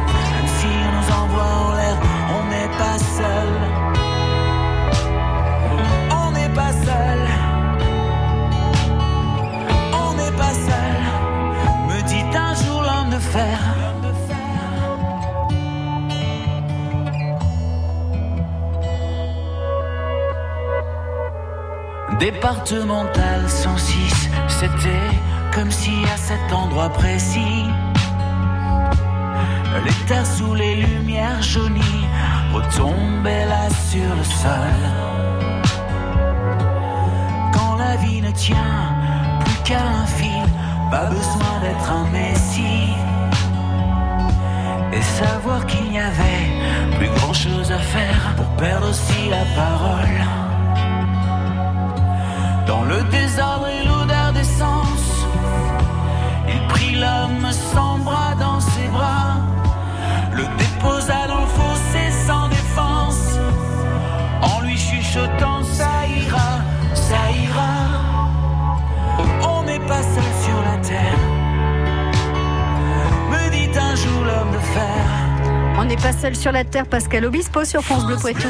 Départemental 22.19 23.47
106, 23.47 24.29
c'était 24.47 24.89
comme 25.53 25.71
si 25.71 25.91
à 26.13 26.17
cet 26.17 26.51
endroit 26.51 26.89
précis, 26.89 27.65
terres 30.09 30.25
sous 30.25 30.55
les 30.55 30.75
lumières 30.75 31.41
jaunies 31.41 32.05
retombaient 32.51 33.45
là 33.45 33.69
sur 33.89 34.09
le 34.19 34.23
sol. 34.23 34.79
Quand 37.53 37.75
la 37.77 37.95
vie 37.97 38.21
ne 38.21 38.31
tient 38.31 38.95
plus 39.45 39.59
qu'à 39.65 39.83
un 40.01 40.05
fil, 40.05 40.47
pas 40.89 41.05
besoin 41.05 41.53
d'être 41.61 41.91
un 41.91 42.07
messie. 42.09 42.95
Et 44.91 45.01
savoir 45.01 45.65
qu'il 45.67 45.91
n'y 45.91 45.99
avait 45.99 46.47
plus 46.97 47.09
grand 47.17 47.33
chose 47.33 47.71
à 47.71 47.79
faire 47.79 48.33
pour 48.35 48.47
perdre 48.57 48.89
aussi 48.89 49.29
la 49.29 49.45
parole. 49.55 50.28
Le 52.89 53.03
désordre 53.11 53.67
et 53.67 53.85
l'odeur 53.85 54.33
d'essence, 54.33 55.27
il 56.47 56.59
prit 56.69 56.95
l'homme 56.95 57.47
sans 57.51 57.99
bras 57.99 58.33
dans 58.39 58.59
ses 58.59 58.87
bras, 58.87 59.37
le 60.33 60.43
déposa 60.57 61.27
dans 61.27 61.41
le 61.41 61.47
fossé 61.47 62.09
sans 62.25 62.47
défense, 62.49 63.37
en 64.41 64.61
lui 64.61 64.75
chuchotant 64.75 65.63
ça 65.63 66.07
ira, 66.07 66.63
ça 66.95 67.29
ira. 67.45 67.73
On 69.47 69.61
n'est 69.65 69.85
pas 69.91 70.01
seul 70.01 70.31
sur 70.43 70.59
la 70.63 70.77
terre, 70.81 71.19
me 73.29 73.51
dit 73.51 73.69
un 73.77 73.95
jour 73.95 74.23
l'homme 74.25 74.51
de 74.51 74.63
fer. 74.73 75.77
On 75.77 75.85
n'est 75.85 75.95
pas 75.95 76.11
seul 76.11 76.35
sur 76.35 76.51
la 76.51 76.63
terre, 76.63 76.87
Pascal 76.87 77.23
Obispo 77.25 77.63
sur 77.65 77.83
France 77.83 78.07
Bleu 78.07 78.17
Poitou. 78.17 78.49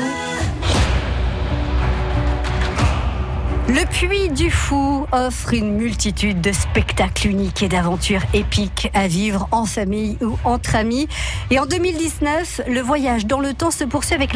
Le 3.70 3.86
Puy 3.86 4.30
du 4.30 4.50
Fou 4.50 5.06
offre 5.12 5.54
une 5.54 5.76
multitude 5.76 6.42
de 6.42 6.52
spectacles 6.52 7.28
uniques 7.28 7.62
et 7.62 7.68
d'aventures 7.68 8.24
épiques 8.34 8.90
à 8.96 9.08
vivre 9.08 9.48
en 9.52 9.66
famille 9.66 10.18
ou 10.22 10.40
entre 10.44 10.76
amis. 10.76 11.08
Et 11.52 11.60
en 11.60 11.68
2019, 11.68 12.62
le 12.68 12.82
voyage 12.82 13.28
dans 13.28 13.40
le 13.40 13.54
temps 13.54 13.70
se 13.70 13.84
poursuit 13.84 14.16
avec 14.16 14.28